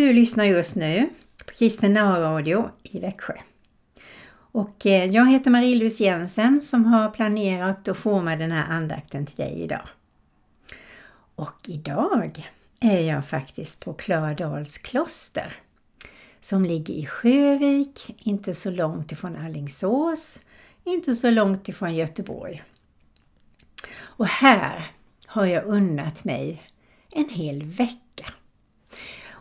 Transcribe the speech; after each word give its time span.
du 0.00 0.12
lyssnar 0.12 0.44
just 0.44 0.76
nu 0.76 1.10
på 1.46 1.54
Kristen 1.54 1.96
Radio 1.96 2.70
i 2.82 3.00
Växjö. 3.00 3.34
Och 4.32 4.86
eh, 4.86 5.04
jag 5.04 5.30
heter 5.30 5.50
Marie-Louise 5.50 6.04
Jensen 6.04 6.60
som 6.60 6.84
har 6.84 7.10
planerat 7.10 7.88
att 7.88 7.96
forma 7.96 8.36
den 8.36 8.52
här 8.52 8.64
andakten 8.70 9.26
till 9.26 9.36
dig 9.36 9.62
idag. 9.62 9.88
Och 11.34 11.56
idag 11.66 12.48
är 12.80 13.00
jag 13.00 13.26
faktiskt 13.26 13.80
på 13.80 13.92
Klaradals 13.94 14.78
kloster 14.78 15.52
som 16.40 16.64
ligger 16.64 16.94
i 16.94 17.06
Sjövik, 17.06 18.14
inte 18.18 18.54
så 18.54 18.70
långt 18.70 19.12
ifrån 19.12 19.36
Allingsås, 19.36 20.40
inte 20.84 21.14
så 21.14 21.30
långt 21.30 21.68
ifrån 21.68 21.94
Göteborg. 21.94 22.62
Och 24.00 24.26
här 24.26 24.90
har 25.26 25.46
jag 25.46 25.64
unnat 25.64 26.24
mig 26.24 26.62
en 27.12 27.28
hel 27.28 27.62
vecka. 27.62 28.09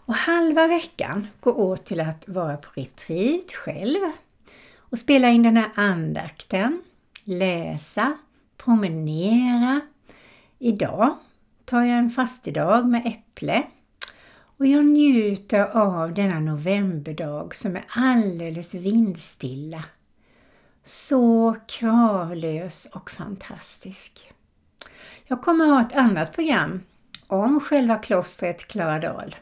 Och 0.09 0.16
halva 0.16 0.68
veckan 0.68 1.27
går 1.40 1.59
åt 1.59 1.86
till 1.86 1.99
att 1.99 2.27
vara 2.30 2.58
på 2.58 2.70
retreat 2.73 3.52
själv 3.52 4.00
och 4.77 5.00
spela 5.00 5.30
in 5.30 5.44
den 5.44 5.58
här 5.58 5.72
andakten, 5.76 6.81
läsa, 7.23 8.14
promenera. 8.58 9.81
Idag 10.59 11.17
tar 11.66 11.81
jag 11.81 11.98
en 11.98 12.09
fastedag 12.09 12.88
med 12.88 13.06
äpple 13.06 13.64
och 14.58 14.67
jag 14.67 14.86
njuter 14.86 15.78
av 15.78 16.14
denna 16.14 16.39
novemberdag 16.39 17.56
som 17.56 17.75
är 17.75 17.86
alldeles 17.89 18.75
vindstilla. 18.75 19.84
Så 20.84 21.56
kravlös 21.67 22.86
och 22.86 23.12
fantastisk. 23.12 24.34
Jag 25.28 25.41
kommer 25.41 25.66
ha 25.66 25.81
ett 25.81 25.95
annat 25.95 26.34
program 26.34 26.81
om 27.28 27.59
själva 27.59 27.95
klostret 27.95 28.67
Klaradal. 28.67 29.36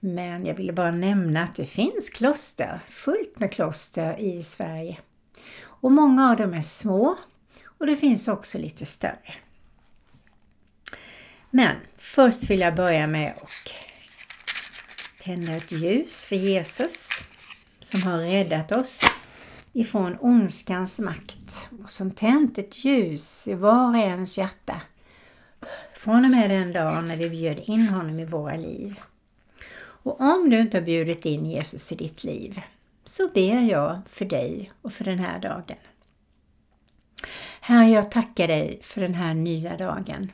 Men 0.00 0.46
jag 0.46 0.54
ville 0.54 0.72
bara 0.72 0.90
nämna 0.90 1.42
att 1.42 1.56
det 1.56 1.64
finns 1.64 2.10
kloster, 2.10 2.80
fullt 2.88 3.38
med 3.38 3.52
kloster 3.52 4.20
i 4.20 4.42
Sverige. 4.42 4.98
Och 5.62 5.92
många 5.92 6.30
av 6.30 6.36
dem 6.36 6.54
är 6.54 6.60
små 6.60 7.16
och 7.78 7.86
det 7.86 7.96
finns 7.96 8.28
också 8.28 8.58
lite 8.58 8.86
större. 8.86 9.34
Men 11.50 11.76
först 11.98 12.50
vill 12.50 12.60
jag 12.60 12.74
börja 12.74 13.06
med 13.06 13.34
att 13.42 13.72
tända 15.22 15.56
ett 15.56 15.72
ljus 15.72 16.24
för 16.24 16.36
Jesus 16.36 17.08
som 17.80 18.02
har 18.02 18.18
räddat 18.18 18.72
oss 18.72 19.02
ifrån 19.72 20.16
ondskans 20.20 20.98
makt 20.98 21.68
och 21.84 21.90
som 21.90 22.10
tänt 22.10 22.58
ett 22.58 22.84
ljus 22.84 23.48
i 23.48 23.54
var 23.54 23.88
och 23.88 23.96
ens 23.96 24.38
hjärta 24.38 24.80
från 25.94 26.24
och 26.24 26.30
med 26.30 26.50
den 26.50 26.72
dagen 26.72 27.08
när 27.08 27.16
vi 27.16 27.30
bjöd 27.30 27.58
in 27.58 27.88
honom 27.88 28.20
i 28.20 28.24
våra 28.24 28.56
liv. 28.56 29.00
Och 30.10 30.20
om 30.20 30.50
du 30.50 30.60
inte 30.60 30.76
har 30.76 30.82
bjudit 30.82 31.26
in 31.26 31.46
Jesus 31.46 31.92
i 31.92 31.94
ditt 31.94 32.24
liv 32.24 32.60
så 33.04 33.28
ber 33.28 33.60
jag 33.60 34.00
för 34.06 34.24
dig 34.24 34.72
och 34.82 34.92
för 34.92 35.04
den 35.04 35.18
här 35.18 35.38
dagen. 35.38 35.76
Herre, 37.60 37.90
jag 37.90 38.10
tackar 38.10 38.48
dig 38.48 38.78
för 38.82 39.00
den 39.00 39.14
här 39.14 39.34
nya 39.34 39.76
dagen. 39.76 40.32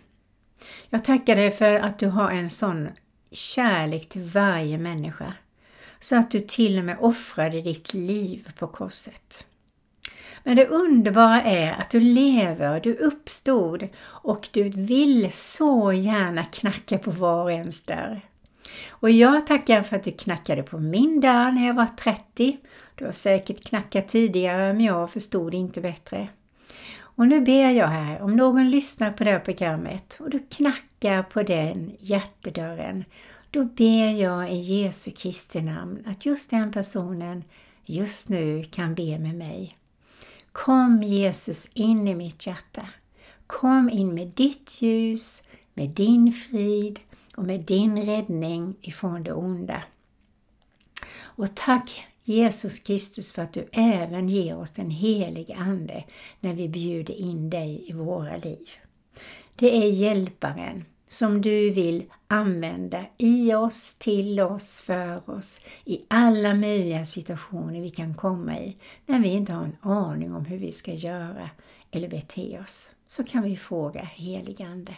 Jag 0.90 1.04
tackar 1.04 1.36
dig 1.36 1.50
för 1.50 1.80
att 1.80 1.98
du 1.98 2.06
har 2.06 2.30
en 2.30 2.50
sån 2.50 2.88
kärlek 3.30 4.08
till 4.08 4.22
varje 4.22 4.78
människa 4.78 5.34
så 6.00 6.16
att 6.16 6.30
du 6.30 6.40
till 6.40 6.78
och 6.78 6.84
med 6.84 6.98
offrade 7.00 7.62
ditt 7.62 7.94
liv 7.94 8.52
på 8.58 8.66
korset. 8.66 9.46
Men 10.42 10.56
det 10.56 10.66
underbara 10.66 11.42
är 11.42 11.72
att 11.72 11.90
du 11.90 12.00
lever, 12.00 12.80
du 12.80 12.94
uppstod 12.94 13.88
och 14.04 14.48
du 14.52 14.62
vill 14.68 15.32
så 15.32 15.92
gärna 15.92 16.44
knacka 16.44 16.98
på 16.98 17.10
var 17.10 17.42
och 17.42 17.52
ens 17.52 17.82
dörr. 17.82 18.20
Och 18.88 19.10
jag 19.10 19.46
tackar 19.46 19.82
för 19.82 19.96
att 19.96 20.04
du 20.04 20.12
knackade 20.12 20.62
på 20.62 20.78
min 20.78 21.20
dörr 21.20 21.52
när 21.52 21.66
jag 21.66 21.74
var 21.74 21.86
30. 21.86 22.58
Du 22.94 23.04
har 23.04 23.12
säkert 23.12 23.64
knackat 23.64 24.08
tidigare 24.08 24.72
men 24.72 24.84
jag 24.84 25.10
förstod 25.10 25.54
inte 25.54 25.80
bättre. 25.80 26.28
Och 26.98 27.28
nu 27.28 27.40
ber 27.40 27.70
jag 27.70 27.88
här, 27.88 28.22
om 28.22 28.36
någon 28.36 28.70
lyssnar 28.70 29.10
på 29.10 29.24
det 29.24 29.30
här 29.30 29.38
programmet 29.38 30.18
och 30.20 30.30
du 30.30 30.38
knackar 30.38 31.22
på 31.22 31.42
den 31.42 31.96
hjärtedörren, 32.00 33.04
då 33.50 33.64
ber 33.64 34.10
jag 34.20 34.52
i 34.52 34.56
Jesu 34.56 35.10
Kristi 35.10 35.60
namn 35.60 36.02
att 36.06 36.26
just 36.26 36.50
den 36.50 36.72
personen 36.72 37.44
just 37.84 38.28
nu 38.28 38.64
kan 38.64 38.94
be 38.94 39.18
med 39.18 39.34
mig. 39.34 39.76
Kom 40.52 41.02
Jesus 41.02 41.70
in 41.74 42.08
i 42.08 42.14
mitt 42.14 42.46
hjärta. 42.46 42.88
Kom 43.46 43.90
in 43.90 44.14
med 44.14 44.28
ditt 44.28 44.82
ljus, 44.82 45.42
med 45.74 45.90
din 45.90 46.32
frid 46.32 47.00
och 47.36 47.44
med 47.44 47.60
din 47.60 48.02
räddning 48.02 48.76
ifrån 48.80 49.22
det 49.22 49.32
onda. 49.32 49.82
Och 51.18 51.54
tack 51.54 52.06
Jesus 52.24 52.78
Kristus 52.78 53.32
för 53.32 53.42
att 53.42 53.52
du 53.52 53.68
även 53.72 54.28
ger 54.28 54.58
oss 54.58 54.70
den 54.70 54.90
helige 54.90 55.54
Ande 55.54 56.04
när 56.40 56.52
vi 56.52 56.68
bjuder 56.68 57.14
in 57.14 57.50
dig 57.50 57.84
i 57.88 57.92
våra 57.92 58.36
liv. 58.36 58.68
Det 59.56 59.76
är 59.76 59.90
hjälparen 59.90 60.84
som 61.08 61.42
du 61.42 61.70
vill 61.70 62.04
använda 62.28 63.06
i 63.18 63.54
oss, 63.54 63.94
till 63.94 64.40
oss, 64.40 64.82
för 64.82 65.30
oss, 65.30 65.60
i 65.84 66.00
alla 66.08 66.54
möjliga 66.54 67.04
situationer 67.04 67.80
vi 67.80 67.90
kan 67.90 68.14
komma 68.14 68.58
i 68.58 68.76
när 69.06 69.20
vi 69.20 69.28
inte 69.28 69.52
har 69.52 69.64
en 69.64 69.76
aning 69.80 70.34
om 70.34 70.44
hur 70.44 70.58
vi 70.58 70.72
ska 70.72 70.92
göra 70.92 71.50
eller 71.90 72.08
bete 72.08 72.58
oss. 72.58 72.90
Så 73.06 73.24
kan 73.24 73.42
vi 73.42 73.56
fråga 73.56 74.00
heligande. 74.02 74.96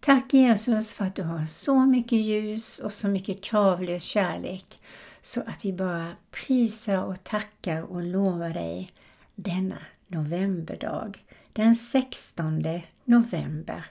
Tack 0.00 0.34
Jesus 0.34 0.94
för 0.94 1.04
att 1.04 1.14
du 1.14 1.22
har 1.22 1.46
så 1.46 1.86
mycket 1.86 2.18
ljus 2.18 2.78
och 2.78 2.92
så 2.92 3.08
mycket 3.08 3.42
kravlös 3.42 4.02
kärlek 4.02 4.80
så 5.22 5.40
att 5.40 5.64
vi 5.64 5.72
bara 5.72 6.12
prisar 6.30 7.02
och 7.02 7.24
tackar 7.24 7.82
och 7.82 8.02
lovar 8.02 8.50
dig 8.50 8.90
denna 9.34 9.80
novemberdag, 10.06 11.24
den 11.52 11.74
16 11.74 12.64
november 13.04 13.84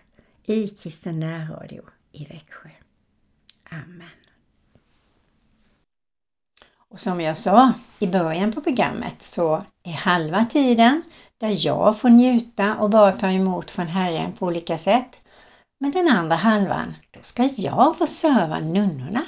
i 0.45 0.67
Kristen 0.67 1.19
närradio 1.19 1.81
i 2.11 2.25
Växjö. 2.25 2.69
Amen. 3.69 4.09
Och 6.89 6.99
som 6.99 7.21
jag 7.21 7.37
sa 7.37 7.73
i 7.99 8.07
början 8.07 8.51
på 8.51 8.61
programmet 8.61 9.21
så 9.21 9.63
är 9.83 9.91
halva 9.91 10.45
tiden 10.45 11.01
där 11.37 11.65
jag 11.65 11.99
får 11.99 12.09
njuta 12.09 12.77
och 12.79 12.89
bara 12.89 13.11
ta 13.11 13.31
emot 13.31 13.71
från 13.71 13.87
Herren 13.87 14.33
på 14.33 14.45
olika 14.45 14.77
sätt. 14.77 15.21
Men 15.79 15.91
den 15.91 16.09
andra 16.09 16.35
halvan, 16.35 16.95
då 17.11 17.19
ska 17.21 17.49
jag 17.57 17.97
få 17.97 18.07
serva 18.07 18.59
nunnorna. 18.59 19.21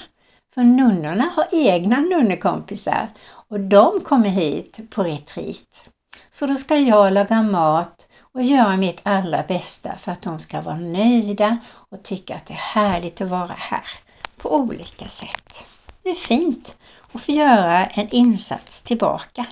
För 0.54 0.64
nunnorna 0.64 1.32
har 1.36 1.48
egna 1.52 2.00
nunnekompisar 2.00 3.12
och 3.30 3.60
de 3.60 4.00
kommer 4.00 4.30
hit 4.30 4.80
på 4.90 5.04
retreat. 5.04 5.90
Så 6.32 6.48
då 6.48 6.56
ska 6.56 6.76
jag 6.76 7.14
laga 7.14 7.42
mat 7.42 8.10
och 8.22 8.44
göra 8.44 8.78
mitt 8.78 9.02
allra 9.04 9.44
bästa 9.44 9.98
för 9.98 10.12
att 10.12 10.22
de 10.22 10.40
ska 10.40 10.62
vara 10.62 10.78
nöjda 10.78 11.58
och 11.68 12.04
tycka 12.04 12.36
att 12.36 12.46
det 12.46 12.54
är 12.54 12.58
härligt 12.58 13.22
att 13.22 13.30
vara 13.30 13.56
här 13.58 13.90
på 14.38 14.56
olika 14.56 15.10
sätt. 15.10 15.64
Det 16.04 16.10
är 16.10 16.16
fint 16.16 16.78
att 17.12 17.22
få 17.22 17.32
göra 17.32 17.86
en 17.86 18.10
insats 18.10 18.82
tillbaka. 18.82 19.46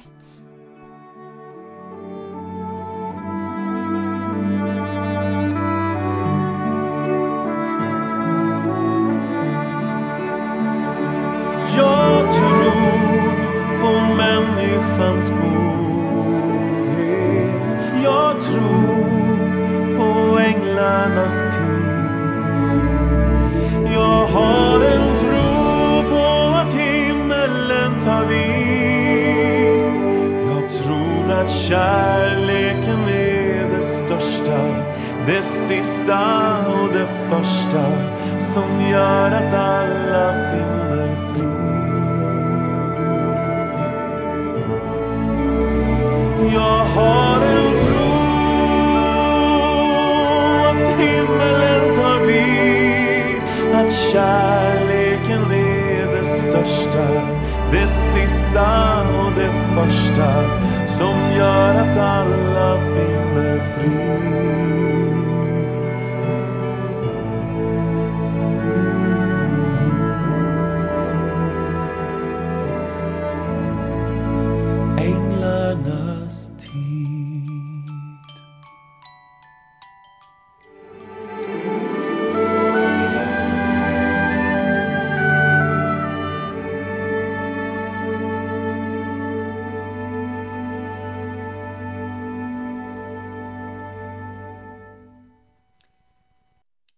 Kärleken 31.69 33.07
är 33.07 33.69
det 33.75 33.81
största, 33.81 34.59
det 35.27 35.41
sista 35.41 36.57
och 36.67 36.93
det 36.93 37.07
första 37.29 37.85
som 38.39 38.81
gör 38.91 39.31
att 39.31 39.53
alla 39.53 40.33
finner 40.51 41.16
frid. 41.16 41.55
Jag 46.53 46.85
har 46.85 47.34
kärleken 53.95 55.51
är 55.51 56.11
det 56.17 56.25
största, 56.25 57.07
det 57.71 57.87
sista 57.87 59.01
och 59.01 59.31
det 59.35 59.51
första 59.75 60.43
som 60.85 61.15
gör 61.37 61.75
att 61.75 61.97
alla 61.97 62.79
finner 62.79 63.59
frid. 63.59 64.74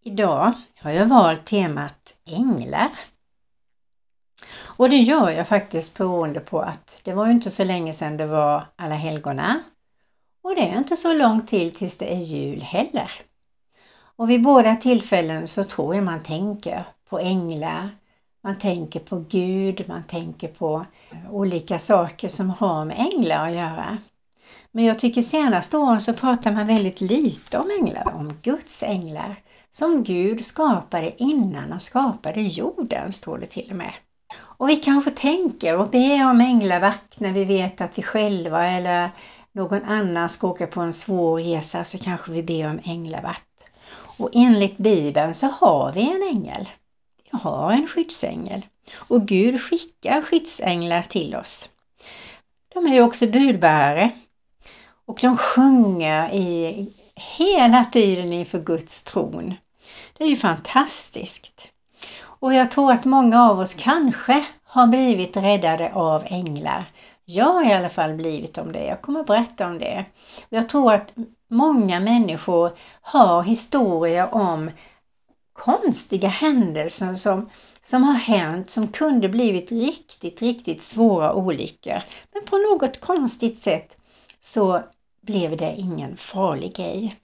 Idag 0.07 0.53
har 0.79 0.91
jag 0.91 1.05
valt 1.05 1.45
temat 1.45 2.13
änglar. 2.25 2.91
Och 4.59 4.89
det 4.89 4.95
gör 4.95 5.29
jag 5.29 5.47
faktiskt 5.47 5.97
beroende 5.97 6.39
på 6.39 6.61
att 6.61 7.01
det 7.03 7.13
var 7.13 7.25
ju 7.25 7.31
inte 7.31 7.51
så 7.51 7.63
länge 7.63 7.93
sedan 7.93 8.17
det 8.17 8.25
var 8.25 8.65
alla 8.75 8.95
helgona. 8.95 9.59
Och 10.43 10.55
det 10.55 10.69
är 10.69 10.77
inte 10.77 10.95
så 10.95 11.13
långt 11.13 11.47
till 11.47 11.71
tills 11.71 11.97
det 11.97 12.13
är 12.13 12.19
jul 12.19 12.61
heller. 12.61 13.11
Och 14.15 14.29
vid 14.29 14.41
båda 14.41 14.75
tillfällen 14.75 15.47
så 15.47 15.63
tror 15.63 15.95
jag 15.95 16.03
man 16.03 16.23
tänker 16.23 16.83
på 17.09 17.19
änglar, 17.19 17.89
man 18.43 18.57
tänker 18.57 18.99
på 18.99 19.25
Gud, 19.29 19.83
man 19.87 20.03
tänker 20.03 20.47
på 20.47 20.85
olika 21.31 21.79
saker 21.79 22.27
som 22.27 22.49
har 22.49 22.85
med 22.85 22.99
änglar 22.99 23.47
att 23.47 23.55
göra. 23.55 23.97
Men 24.71 24.83
jag 24.85 24.99
tycker 24.99 25.21
senaste 25.21 25.77
åren 25.77 26.01
så 26.01 26.13
pratar 26.13 26.51
man 26.51 26.67
väldigt 26.67 27.01
lite 27.01 27.57
om 27.57 27.71
änglar, 27.81 28.13
om 28.15 28.33
Guds 28.41 28.83
änglar. 28.83 29.41
Som 29.77 30.03
Gud 30.03 30.45
skapade 30.45 31.23
innan 31.23 31.71
han 31.71 31.79
skapade 31.79 32.41
jorden, 32.41 33.13
står 33.13 33.37
det 33.37 33.45
till 33.45 33.67
och 33.69 33.75
med. 33.75 33.93
Och 34.37 34.69
vi 34.69 34.75
kanske 34.75 35.11
tänker 35.11 35.77
och 35.77 35.89
ber 35.89 36.29
om 36.29 36.41
änglavakt 36.41 37.19
när 37.19 37.31
vi 37.31 37.45
vet 37.45 37.81
att 37.81 37.97
vi 37.97 38.03
själva 38.03 38.67
eller 38.67 39.11
någon 39.51 39.83
annan 39.83 40.29
ska 40.29 40.47
åka 40.47 40.67
på 40.67 40.81
en 40.81 40.93
svår 40.93 41.39
resa 41.39 41.85
så 41.85 41.97
kanske 41.97 42.31
vi 42.31 42.43
ber 42.43 42.69
om 42.69 42.79
änglavakt. 42.83 43.45
Och 44.19 44.29
enligt 44.33 44.77
Bibeln 44.77 45.33
så 45.33 45.47
har 45.47 45.91
vi 45.91 46.01
en 46.01 46.37
ängel. 46.37 46.69
Vi 47.23 47.37
har 47.37 47.71
en 47.71 47.87
skyddsängel. 47.87 48.65
Och 48.97 49.27
Gud 49.27 49.61
skickar 49.61 50.21
skyddsänglar 50.21 51.01
till 51.01 51.35
oss. 51.35 51.69
De 52.73 52.87
är 52.87 52.93
ju 52.93 53.01
också 53.01 53.27
budbärare. 53.27 54.11
Och 55.05 55.19
de 55.21 55.37
sjunger 55.37 56.33
i, 56.33 56.87
hela 57.37 57.85
tiden 57.85 58.33
inför 58.33 58.59
Guds 58.59 59.03
tron. 59.03 59.55
Det 60.17 60.23
är 60.23 60.29
ju 60.29 60.35
fantastiskt. 60.35 61.69
Och 62.19 62.53
jag 62.53 62.71
tror 62.71 62.91
att 62.91 63.05
många 63.05 63.49
av 63.49 63.59
oss 63.59 63.73
kanske 63.73 64.45
har 64.63 64.87
blivit 64.87 65.37
räddade 65.37 65.93
av 65.93 66.23
änglar. 66.25 66.89
Jag 67.25 67.53
har 67.53 67.69
i 67.69 67.73
alla 67.73 67.89
fall 67.89 68.13
blivit 68.13 68.57
om 68.57 68.71
det. 68.71 68.85
Jag 68.85 69.01
kommer 69.01 69.19
att 69.19 69.25
berätta 69.27 69.67
om 69.67 69.79
det. 69.79 70.05
Jag 70.49 70.69
tror 70.69 70.93
att 70.93 71.13
många 71.49 71.99
människor 71.99 72.71
har 73.01 73.43
historier 73.43 74.33
om 74.33 74.71
konstiga 75.53 76.27
händelser 76.27 77.13
som, 77.13 77.49
som 77.81 78.03
har 78.03 78.13
hänt 78.13 78.69
som 78.69 78.87
kunde 78.87 79.29
blivit 79.29 79.71
riktigt, 79.71 80.41
riktigt 80.41 80.81
svåra 80.81 81.33
olyckor. 81.33 82.01
Men 82.33 82.45
på 82.45 82.57
något 82.57 82.99
konstigt 82.99 83.57
sätt 83.57 83.97
så 84.39 84.81
blev 85.21 85.57
det 85.57 85.75
ingen 85.77 86.17
farlig 86.17 86.75
grej. 86.75 87.15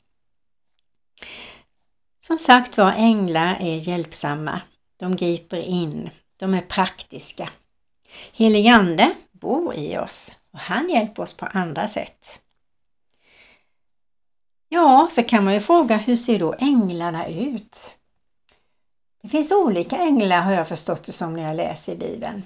Som 2.27 2.37
sagt 2.37 2.77
var, 2.77 2.91
änglar 2.91 3.57
är 3.59 3.75
hjälpsamma. 3.75 4.61
De 4.97 5.15
griper 5.15 5.59
in. 5.59 6.09
De 6.37 6.53
är 6.53 6.61
praktiska. 6.61 7.49
Heligande 8.33 9.13
bor 9.31 9.75
i 9.75 9.97
oss 9.97 10.35
och 10.51 10.59
han 10.59 10.89
hjälper 10.89 11.23
oss 11.23 11.33
på 11.33 11.45
andra 11.45 11.87
sätt. 11.87 12.41
Ja, 14.69 15.07
så 15.11 15.23
kan 15.23 15.43
man 15.43 15.53
ju 15.53 15.59
fråga 15.59 15.97
hur 15.97 16.15
ser 16.15 16.39
då 16.39 16.55
änglarna 16.59 17.27
ut? 17.27 17.91
Det 19.21 19.27
finns 19.27 19.51
olika 19.51 19.97
änglar 19.97 20.41
har 20.41 20.51
jag 20.51 20.67
förstått 20.67 21.03
det 21.03 21.11
som 21.11 21.33
när 21.33 21.43
jag 21.43 21.55
läser 21.55 21.93
i 21.93 21.97
Bibeln. 21.97 22.43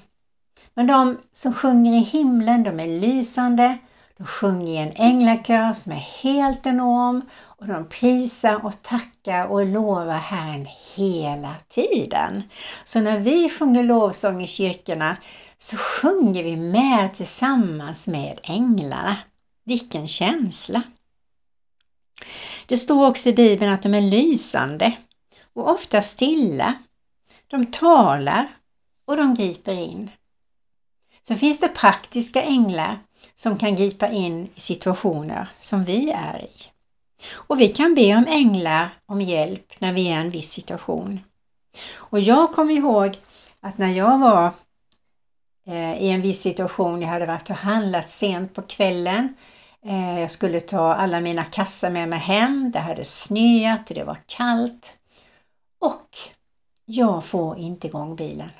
Men 0.74 0.88
de 0.88 1.18
som 1.32 1.54
sjunger 1.54 1.98
i 1.98 2.04
himlen, 2.04 2.64
de 2.64 2.80
är 2.80 3.00
lysande, 3.00 3.78
de 4.18 4.26
sjunger 4.26 4.74
i 4.74 4.78
en 4.78 4.92
änglakör 4.96 5.74
som 5.74 5.92
är 5.92 6.22
helt 6.24 6.66
enorm 6.66 7.22
och 7.32 7.68
de 7.68 7.90
prisar 7.90 8.66
och 8.66 8.82
tackar 8.82 9.46
och 9.46 9.66
lovar 9.66 10.18
Herren 10.18 10.68
hela 10.96 11.56
tiden. 11.70 12.44
Så 12.84 13.00
när 13.00 13.20
vi 13.20 13.50
sjunger 13.50 13.84
lovsång 13.84 14.44
i 14.44 14.48
kyrkorna 14.48 15.18
så 15.58 15.78
sjunger 15.78 16.44
vi 16.44 16.56
med 16.56 17.14
tillsammans 17.14 18.08
med 18.08 18.40
änglarna. 18.44 19.18
Vilken 19.64 20.08
känsla! 20.08 20.82
Det 22.66 22.78
står 22.78 23.08
också 23.08 23.30
i 23.30 23.34
Bibeln 23.34 23.74
att 23.74 23.82
de 23.82 23.94
är 23.94 24.02
lysande 24.02 24.98
och 25.54 25.72
ofta 25.72 26.02
stilla. 26.02 26.74
De 27.48 27.66
talar 27.66 28.48
och 29.06 29.18
de 29.18 29.34
griper 29.34 29.74
in. 29.74 30.12
Så 31.22 31.36
finns 31.36 31.60
det 31.60 31.68
praktiska 31.68 32.44
änglar 32.44 33.00
som 33.38 33.58
kan 33.58 33.76
gripa 33.76 34.10
in 34.10 34.50
i 34.56 34.60
situationer 34.60 35.50
som 35.60 35.84
vi 35.84 36.12
är 36.12 36.42
i. 36.42 36.50
Och 37.34 37.60
vi 37.60 37.68
kan 37.68 37.96
be 37.96 38.16
om 38.16 38.26
änglar 38.28 38.90
om 39.06 39.22
hjälp 39.22 39.74
när 39.80 39.94
vi 39.94 40.08
är 40.08 40.18
i 40.18 40.22
en 40.22 40.30
viss 40.30 40.52
situation. 40.52 41.20
Och 41.96 42.20
jag 42.20 42.52
kommer 42.52 42.74
ihåg 42.74 43.18
att 43.62 43.78
när 43.78 43.92
jag 43.92 44.18
var 44.18 44.52
eh, 45.68 46.04
i 46.04 46.10
en 46.10 46.22
viss 46.22 46.42
situation, 46.42 47.02
jag 47.02 47.10
hade 47.10 47.26
varit 47.26 47.50
och 47.50 47.56
handlat 47.56 48.10
sent 48.10 48.54
på 48.54 48.62
kvällen 48.62 49.36
eh, 49.86 50.20
jag 50.20 50.32
skulle 50.32 50.60
ta 50.60 50.94
alla 50.94 51.20
mina 51.20 51.44
kassar 51.44 51.90
med 51.90 52.10
mig 52.10 52.20
hem. 52.20 52.72
Det 52.72 52.80
hade 52.80 53.06
snöat, 53.06 53.90
och 53.90 53.96
det 53.96 54.04
var 54.04 54.18
kallt. 54.26 54.94
Och 55.80 56.18
jag 56.86 57.26
får 57.26 57.58
inte 57.58 57.88
igång 57.88 58.16
bilen. 58.16 58.52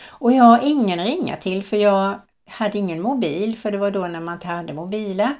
Och 0.00 0.32
jag 0.32 0.44
har 0.44 0.60
ingen 0.62 1.00
att 1.00 1.06
ringa 1.06 1.36
till 1.36 1.62
för 1.62 1.76
jag 1.76 2.20
hade 2.48 2.78
ingen 2.78 3.02
mobil 3.02 3.56
för 3.56 3.70
det 3.70 3.78
var 3.78 3.90
då 3.90 4.06
när 4.06 4.20
man 4.20 4.34
inte 4.34 4.46
hade 4.46 4.72
mobiler. 4.72 5.34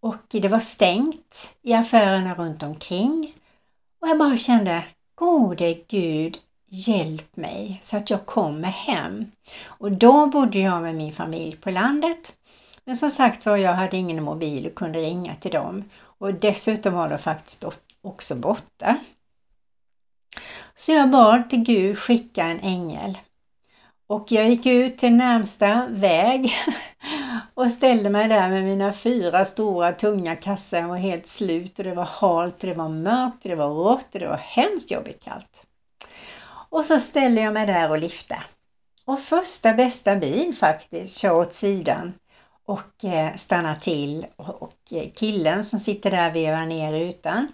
Och 0.00 0.22
det 0.28 0.48
var 0.48 0.60
stängt 0.60 1.54
i 1.62 1.72
affärerna 1.72 2.34
runt 2.34 2.62
omkring. 2.62 3.34
Och 4.00 4.08
jag 4.08 4.18
bara 4.18 4.36
kände, 4.36 4.84
gode 5.14 5.74
Gud, 5.88 6.38
hjälp 6.68 7.36
mig 7.36 7.78
så 7.82 7.96
att 7.96 8.10
jag 8.10 8.26
kommer 8.26 8.68
hem. 8.68 9.26
Och 9.66 9.92
då 9.92 10.26
bodde 10.26 10.58
jag 10.58 10.82
med 10.82 10.94
min 10.94 11.12
familj 11.12 11.56
på 11.56 11.70
landet. 11.70 12.32
Men 12.84 12.96
som 12.96 13.10
sagt 13.10 13.46
var, 13.46 13.56
jag 13.56 13.74
hade 13.74 13.96
ingen 13.96 14.24
mobil 14.24 14.66
och 14.66 14.74
kunde 14.74 14.98
ringa 14.98 15.34
till 15.34 15.50
dem. 15.50 15.84
Och 16.18 16.34
dessutom 16.34 16.94
var 16.94 17.08
de 17.08 17.18
faktiskt 17.18 17.64
också 18.02 18.34
borta. 18.34 19.00
Så 20.74 20.92
jag 20.92 21.10
bad 21.10 21.50
till 21.50 21.62
Gud 21.62 21.98
skicka 21.98 22.44
en 22.44 22.60
ängel. 22.60 23.18
Och 24.06 24.32
jag 24.32 24.48
gick 24.48 24.66
ut 24.66 24.96
till 24.96 25.12
närmsta 25.12 25.86
väg 25.90 26.52
och 27.54 27.72
ställde 27.72 28.10
mig 28.10 28.28
där 28.28 28.48
med 28.48 28.64
mina 28.64 28.92
fyra 28.92 29.44
stora 29.44 29.92
tunga 29.92 30.36
kassar. 30.36 30.78
Jag 30.78 30.88
var 30.88 30.96
helt 30.96 31.26
slut 31.26 31.78
och 31.78 31.84
det 31.84 31.94
var 31.94 32.08
halt, 32.20 32.62
och 32.62 32.68
det 32.68 32.74
var 32.74 32.88
mörkt, 32.88 33.44
och 33.44 33.50
det 33.50 33.56
var 33.56 33.68
rått 33.68 34.14
och 34.14 34.20
det 34.20 34.28
var 34.28 34.36
hemskt 34.36 34.90
jobbigt 34.90 35.24
kallt. 35.24 35.66
Och 36.68 36.86
så 36.86 37.00
ställde 37.00 37.40
jag 37.40 37.54
mig 37.54 37.66
där 37.66 37.90
och 37.90 37.98
liftade. 37.98 38.40
Och 39.04 39.20
första 39.20 39.72
bästa 39.72 40.16
bil 40.16 40.54
faktiskt 40.54 41.18
kör 41.18 41.34
åt 41.34 41.54
sidan 41.54 42.12
och 42.66 43.04
eh, 43.04 43.34
stannar 43.34 43.76
till 43.76 44.26
och 44.36 44.78
eh, 44.90 45.10
killen 45.14 45.64
som 45.64 45.78
sitter 45.78 46.10
där 46.10 46.30
vevar 46.30 46.66
ner 46.66 46.92
rutan 46.92 47.48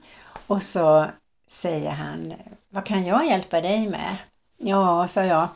och 0.46 0.62
så 0.62 1.06
säger 1.48 1.90
han 1.90 2.34
Vad 2.68 2.84
kan 2.84 3.04
jag 3.04 3.26
hjälpa 3.26 3.60
dig 3.60 3.88
med? 3.88 4.16
Ja, 4.56 5.08
sa 5.08 5.24
jag. 5.24 5.48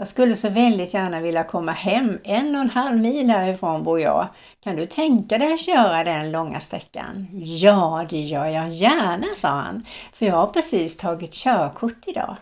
Jag 0.00 0.08
skulle 0.08 0.36
så 0.36 0.48
väldigt 0.48 0.94
gärna 0.94 1.20
vilja 1.20 1.44
komma 1.44 1.72
hem. 1.72 2.18
En 2.24 2.54
och 2.54 2.60
en 2.60 2.70
halv 2.70 2.98
mil 2.98 3.30
härifrån 3.30 3.82
bor 3.82 4.00
jag. 4.00 4.28
Kan 4.60 4.76
du 4.76 4.86
tänka 4.86 5.38
dig 5.38 5.52
att 5.52 5.60
köra 5.60 6.04
den 6.04 6.32
långa 6.32 6.60
sträckan? 6.60 7.26
Ja, 7.32 8.06
det 8.10 8.20
gör 8.20 8.46
jag 8.46 8.68
gärna, 8.68 9.26
sa 9.34 9.48
han. 9.48 9.86
För 10.12 10.26
jag 10.26 10.36
har 10.36 10.46
precis 10.46 10.96
tagit 10.96 11.32
körkort 11.32 12.08
idag. 12.08 12.36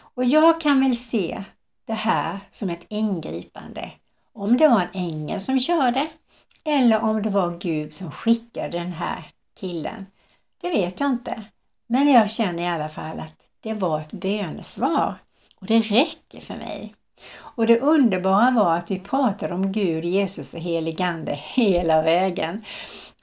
Och 0.00 0.24
jag 0.24 0.60
kan 0.60 0.80
väl 0.80 0.96
se 0.96 1.44
det 1.86 1.92
här 1.92 2.38
som 2.50 2.70
ett 2.70 2.86
ingripande 2.88 3.90
om 4.32 4.56
det 4.56 4.68
var 4.68 4.80
en 4.80 4.90
ängel 4.92 5.40
som 5.40 5.60
körde 5.60 6.06
eller 6.64 7.02
om 7.02 7.22
det 7.22 7.30
var 7.30 7.58
Gud 7.58 7.92
som 7.92 8.10
skickade 8.10 8.78
den 8.78 8.92
här 8.92 9.32
killen. 9.60 10.06
Det 10.60 10.70
vet 10.70 11.00
jag 11.00 11.10
inte. 11.10 11.42
Men 11.86 12.08
jag 12.08 12.30
känner 12.30 12.62
i 12.62 12.68
alla 12.68 12.88
fall 12.88 13.20
att 13.20 13.34
det 13.60 13.74
var 13.74 14.00
ett 14.00 14.12
bönesvar 14.12 15.14
och 15.60 15.66
det 15.66 15.80
räcker 15.80 16.40
för 16.40 16.54
mig. 16.54 16.94
Och 17.38 17.66
det 17.66 17.80
underbara 17.80 18.50
var 18.50 18.76
att 18.76 18.90
vi 18.90 18.98
pratade 18.98 19.54
om 19.54 19.72
Gud, 19.72 20.04
Jesus 20.04 20.54
och 20.54 20.60
heligande 20.60 21.34
hela 21.34 22.02
vägen 22.02 22.62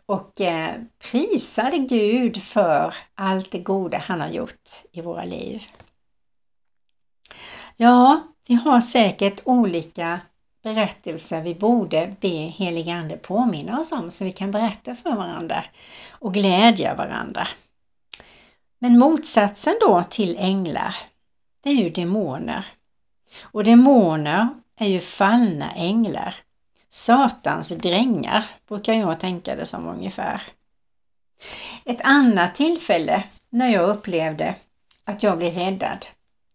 och 0.06 0.42
eh, 0.42 0.76
prisade 1.12 1.78
Gud 1.78 2.44
för 2.44 2.96
allt 3.16 3.52
det 3.52 3.60
goda 3.60 3.98
han 3.98 4.22
har 4.22 4.28
gjort 4.30 4.70
i 4.92 5.02
våra 5.02 5.24
liv. 5.24 5.64
Ja, 7.76 8.24
vi 8.48 8.54
har 8.56 8.82
säkert 8.82 9.42
olika 9.46 10.20
berättelser 10.64 11.42
vi 11.42 11.56
borde 11.56 12.16
be 12.22 12.28
helig 12.28 12.90
Ande 12.90 13.18
påminna 13.18 13.80
oss 13.80 13.92
om 13.92 14.12
så 14.12 14.26
vi 14.26 14.32
kan 14.32 14.52
berätta 14.52 14.96
för 14.96 15.16
varandra 15.16 15.64
och 16.10 16.34
glädja 16.34 16.96
varandra. 16.96 17.48
Men 18.80 19.00
motsatsen 19.00 19.76
då 19.82 20.04
till 20.04 20.38
änglar, 20.38 20.96
det 21.62 21.70
är 21.70 21.76
ju 21.76 21.90
demoner. 21.90 22.66
Och 23.42 23.64
demoner 23.64 24.50
är 24.76 24.88
ju 24.88 25.00
fallna 25.00 25.72
änglar. 25.72 26.36
Satans 26.90 27.70
drängar 27.70 28.46
brukar 28.68 28.94
jag 28.94 29.20
tänka 29.20 29.56
det 29.56 29.66
som 29.66 29.88
ungefär. 29.88 30.42
Ett 31.86 32.02
annat 32.02 32.56
tillfälle 32.56 33.24
när 33.50 33.70
jag 33.70 33.90
upplevde 33.90 34.56
att 35.04 35.24
jag 35.24 35.38
blev 35.38 35.54
räddad. 35.54 36.06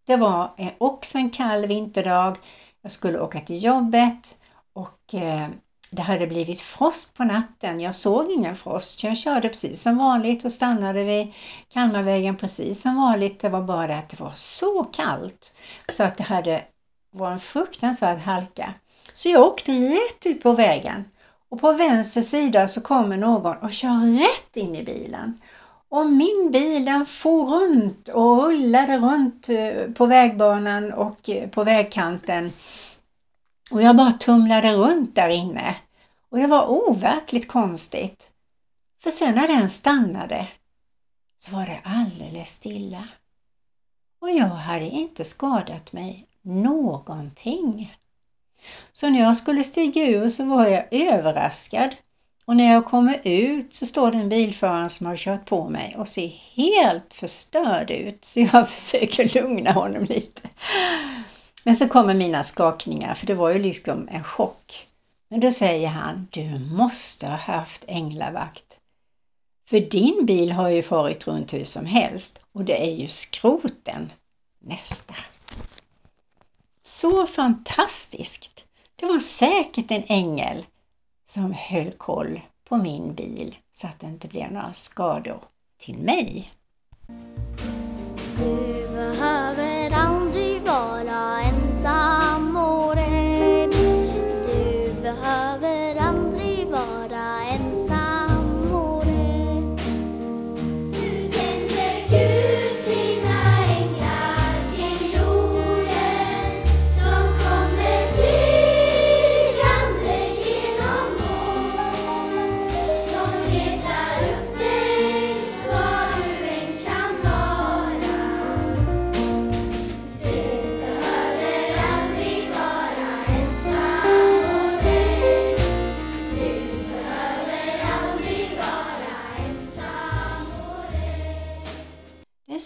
Det 0.07 0.17
var 0.17 0.51
också 0.79 1.19
en 1.19 1.31
kall 1.31 1.67
vinterdag. 1.67 2.37
Jag 2.83 2.93
skulle 2.93 3.21
åka 3.21 3.41
till 3.41 3.65
jobbet 3.65 4.39
och 4.73 5.15
eh, 5.15 5.49
det 5.95 6.03
hade 6.03 6.27
blivit 6.27 6.61
frost 6.61 7.15
på 7.15 7.25
natten. 7.25 7.81
Jag 7.81 7.95
såg 7.95 8.31
ingen 8.31 8.55
frost. 8.55 9.05
Jag 9.05 9.17
körde 9.17 9.49
precis 9.49 9.83
som 9.83 9.97
vanligt 9.97 10.45
och 10.45 10.53
stannade 10.53 11.05
vid 11.05 11.33
Kalmarvägen 11.73 12.37
precis 12.37 12.83
som 12.83 12.97
vanligt. 12.97 13.41
Det 13.41 13.49
var 13.49 13.63
bara 13.63 13.87
det 13.87 13.97
att 13.97 14.09
det 14.09 14.21
var 14.21 14.33
så 14.35 14.85
kallt 14.85 15.57
så 15.89 16.05
att 16.05 16.17
det 16.17 16.25
hade 16.25 16.65
var 17.11 17.31
en 17.31 17.39
fruktansvärd 17.39 18.19
halka. 18.19 18.75
Så 19.15 19.29
jag 19.29 19.43
åkte 19.43 19.73
rätt 19.73 20.27
ut 20.27 20.43
på 20.43 20.53
vägen 20.53 21.05
och 21.49 21.61
på 21.61 21.73
vänster 21.73 22.23
sida 22.23 22.69
så 22.69 22.81
kommer 22.81 23.17
någon 23.17 23.57
och 23.57 23.73
kör 23.73 24.19
rätt 24.19 24.57
in 24.57 24.77
i 24.77 24.83
bilen. 24.85 25.41
Och 25.89 26.07
min 26.07 26.51
bil 26.53 26.85
den 26.85 27.07
for 27.07 27.47
runt 27.47 28.09
och 28.09 28.45
rullade 28.45 28.99
runt 28.99 29.49
eh, 29.49 29.93
på 29.95 30.07
vägbanan 30.07 30.93
och 30.93 31.31
eh, 31.31 31.49
på 31.49 31.65
vägkanten. 31.65 32.53
Och 33.71 33.83
jag 33.83 33.97
bara 33.97 34.13
tumlade 34.13 34.73
runt 34.73 35.15
där 35.15 35.29
inne. 35.29 35.77
Och 36.29 36.39
det 36.39 36.47
var 36.47 36.67
overkligt 36.67 37.49
konstigt. 37.49 38.31
För 39.03 39.11
sen 39.11 39.35
när 39.35 39.49
den 39.49 39.69
stannade 39.69 40.49
så 41.39 41.57
var 41.57 41.67
det 41.67 41.81
alldeles 41.85 42.51
stilla. 42.51 43.09
Och 44.21 44.31
jag 44.31 44.47
hade 44.47 44.85
inte 44.87 45.25
skadat 45.25 45.93
mig 45.93 46.27
någonting. 46.43 47.97
Så 48.93 49.11
när 49.11 49.21
jag 49.21 49.37
skulle 49.37 49.65
stiga 49.65 50.05
ur 50.05 50.29
så 50.29 50.45
var 50.45 50.67
jag 50.67 50.87
överraskad. 50.91 51.97
Och 52.45 52.57
när 52.57 52.73
jag 52.73 52.85
kommer 52.85 53.21
ut 53.25 53.75
så 53.75 53.87
står 53.87 54.13
det 54.13 54.19
en 54.19 54.29
bilförare 54.29 54.89
som 54.89 55.07
har 55.07 55.17
kört 55.17 55.47
på 55.47 55.69
mig 55.69 55.95
och 55.99 56.09
ser 56.09 56.29
helt 56.29 57.15
förstörd 57.15 57.91
ut. 57.91 58.25
Så 58.25 58.41
jag 58.41 58.69
försöker 58.69 59.43
lugna 59.43 59.73
honom 59.73 60.05
lite. 60.05 60.43
Men 61.65 61.77
så 61.77 61.89
kommer 61.89 62.15
mina 62.15 62.43
skakningar, 62.43 63.15
för 63.15 63.27
det 63.27 63.35
var 63.35 63.51
ju 63.51 63.59
liksom 63.59 64.09
en 64.09 64.25
chock. 64.25 64.87
Men 65.29 65.41
då 65.41 65.51
säger 65.51 65.89
han, 65.89 66.29
du 66.31 66.59
måste 66.59 67.27
ha 67.27 67.37
haft 67.37 67.85
änglavakt. 67.89 68.79
För 69.69 69.81
din 69.81 70.27
bil 70.27 70.53
har 70.53 70.69
ju 70.69 70.83
farit 70.83 71.27
runt 71.27 71.55
hur 71.55 71.65
som 71.65 71.87
helst 71.87 72.41
och 72.53 72.65
det 72.65 72.87
är 72.87 72.95
ju 72.95 73.09
skroten 73.09 74.13
nästa. 74.59 75.15
Så 76.83 77.27
fantastiskt! 77.27 78.65
Det 78.97 79.07
var 79.07 79.19
säkert 79.19 79.91
en 79.91 80.05
ängel 80.07 80.67
som 81.25 81.53
höll 81.53 81.93
koll 81.93 82.41
på 82.65 82.77
min 82.77 83.15
bil 83.15 83.57
så 83.73 83.87
att 83.87 84.01
det 84.01 84.07
inte 84.07 84.29
blev 84.29 84.53
några 84.53 84.73
skador 84.73 85.41
till 85.79 85.99
mig. 85.99 86.53
Eh, 88.39 88.92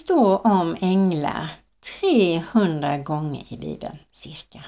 står 0.07 0.47
om 0.47 0.77
änglar 0.81 1.49
300 2.01 2.99
gånger 2.99 3.45
i 3.49 3.57
Bibeln, 3.57 3.99
cirka. 4.13 4.65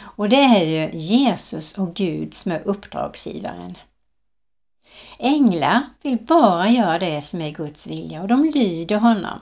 Och 0.00 0.28
det 0.28 0.36
är 0.36 0.64
ju 0.64 0.98
Jesus 0.98 1.78
och 1.78 1.94
Gud 1.94 2.34
som 2.34 2.52
är 2.52 2.68
uppdragsgivaren. 2.68 3.78
Änglar 5.18 5.82
vill 6.02 6.18
bara 6.18 6.68
göra 6.68 6.98
det 6.98 7.22
som 7.22 7.40
är 7.40 7.50
Guds 7.50 7.86
vilja 7.86 8.22
och 8.22 8.28
de 8.28 8.44
lyder 8.44 8.96
honom. 8.96 9.40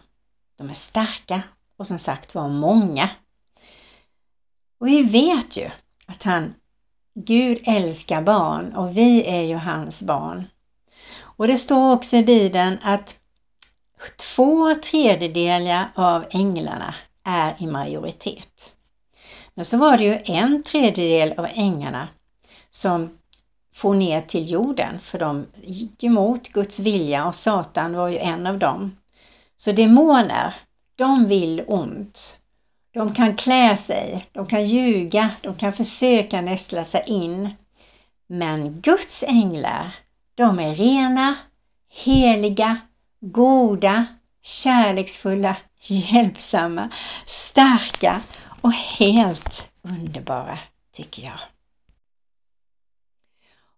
De 0.59 0.71
är 0.71 0.75
starka 0.75 1.43
och 1.77 1.87
som 1.87 1.99
sagt 1.99 2.35
var 2.35 2.49
många. 2.49 3.09
Och 4.81 4.87
vi 4.87 5.03
vet 5.03 5.57
ju 5.57 5.71
att 6.07 6.23
han, 6.23 6.55
Gud 7.15 7.59
älskar 7.65 8.23
barn 8.23 8.75
och 8.75 8.97
vi 8.97 9.27
är 9.27 9.43
ju 9.43 9.57
hans 9.57 10.03
barn. 10.03 10.47
Och 11.19 11.47
det 11.47 11.59
står 11.59 11.93
också 11.93 12.17
i 12.17 12.25
Bibeln 12.25 12.79
att 12.83 13.21
Två 14.17 14.75
tredjedelar 14.75 15.93
av 15.95 16.25
änglarna 16.31 16.95
är 17.25 17.55
i 17.59 17.67
majoritet. 17.67 18.73
Men 19.55 19.65
så 19.65 19.77
var 19.77 19.99
det 19.99 20.05
ju 20.05 20.19
en 20.25 20.63
tredjedel 20.63 21.39
av 21.39 21.47
änglarna 21.55 22.09
som 22.71 23.19
for 23.75 23.95
ner 23.95 24.21
till 24.21 24.51
jorden 24.51 24.99
för 25.01 25.19
de 25.19 25.47
gick 25.63 26.05
emot 26.05 26.49
Guds 26.49 26.81
vilja 26.81 27.27
och 27.27 27.35
Satan 27.35 27.95
var 27.97 28.09
ju 28.09 28.19
en 28.19 28.47
av 28.47 28.59
dem. 28.59 28.97
Så 29.57 29.73
demoner, 29.73 30.55
de 30.97 31.27
vill 31.29 31.65
ont. 31.67 32.39
De 32.95 33.15
kan 33.15 33.37
klä 33.37 33.77
sig, 33.77 34.27
de 34.33 34.47
kan 34.47 34.65
ljuga, 34.65 35.31
de 35.41 35.55
kan 35.55 35.73
försöka 35.73 36.41
nästla 36.41 36.85
sig 36.85 37.03
in. 37.07 37.51
Men 38.27 38.81
Guds 38.81 39.23
änglar, 39.23 39.95
de 40.35 40.59
är 40.59 40.75
rena, 40.75 41.35
heliga, 41.89 42.81
goda, 43.33 44.07
kärleksfulla, 44.43 45.57
hjälpsamma, 45.81 46.89
starka 47.27 48.21
och 48.61 48.73
helt 48.73 49.69
underbara, 49.83 50.59
tycker 50.93 51.23
jag. 51.23 51.39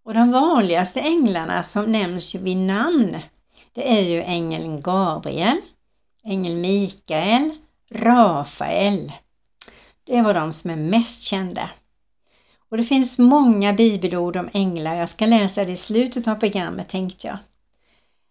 Och 0.04 0.14
de 0.14 0.32
vanligaste 0.32 1.00
änglarna 1.00 1.62
som 1.62 1.92
nämns 1.92 2.34
ju 2.34 2.38
vid 2.38 2.56
namn, 2.56 3.18
det 3.72 3.98
är 3.98 4.04
ju 4.04 4.22
ängeln 4.22 4.80
Gabriel, 4.82 5.60
ängel 6.24 6.56
Mikael, 6.56 7.50
Rafael. 7.90 9.12
Det 10.04 10.22
var 10.22 10.34
de 10.34 10.52
som 10.52 10.70
är 10.70 10.76
mest 10.76 11.22
kända. 11.22 11.70
Och 12.70 12.76
det 12.76 12.84
finns 12.84 13.18
många 13.18 13.72
bibelord 13.72 14.36
om 14.36 14.48
änglar. 14.52 14.94
Jag 14.94 15.08
ska 15.08 15.26
läsa 15.26 15.64
det 15.64 15.72
i 15.72 15.76
slutet 15.76 16.28
av 16.28 16.34
programmet 16.34 16.88
tänkte 16.88 17.26
jag. 17.26 17.38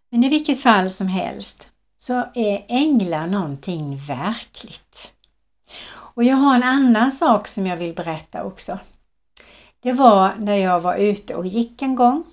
Men 0.10 0.24
i 0.24 0.30
vilket 0.30 0.62
fall 0.62 0.90
som 0.90 1.08
helst 1.08 1.70
så 1.98 2.14
är 2.34 2.66
änglar 2.68 3.28
någonting 3.28 3.98
verkligt. 3.98 5.12
Och 5.90 6.24
jag 6.24 6.36
har 6.36 6.56
en 6.56 6.64
annan 6.64 7.12
sak 7.12 7.48
som 7.48 7.68
jag 7.68 7.78
vill 7.78 7.94
berätta 7.94 8.44
också. 8.44 8.80
Det 9.80 9.94
var 9.94 10.36
när 10.40 10.56
jag 10.56 10.80
var 10.80 10.96
ute 10.96 11.36
och 11.36 11.48
gick 11.48 11.82
en 11.82 11.96
gång 11.96 12.24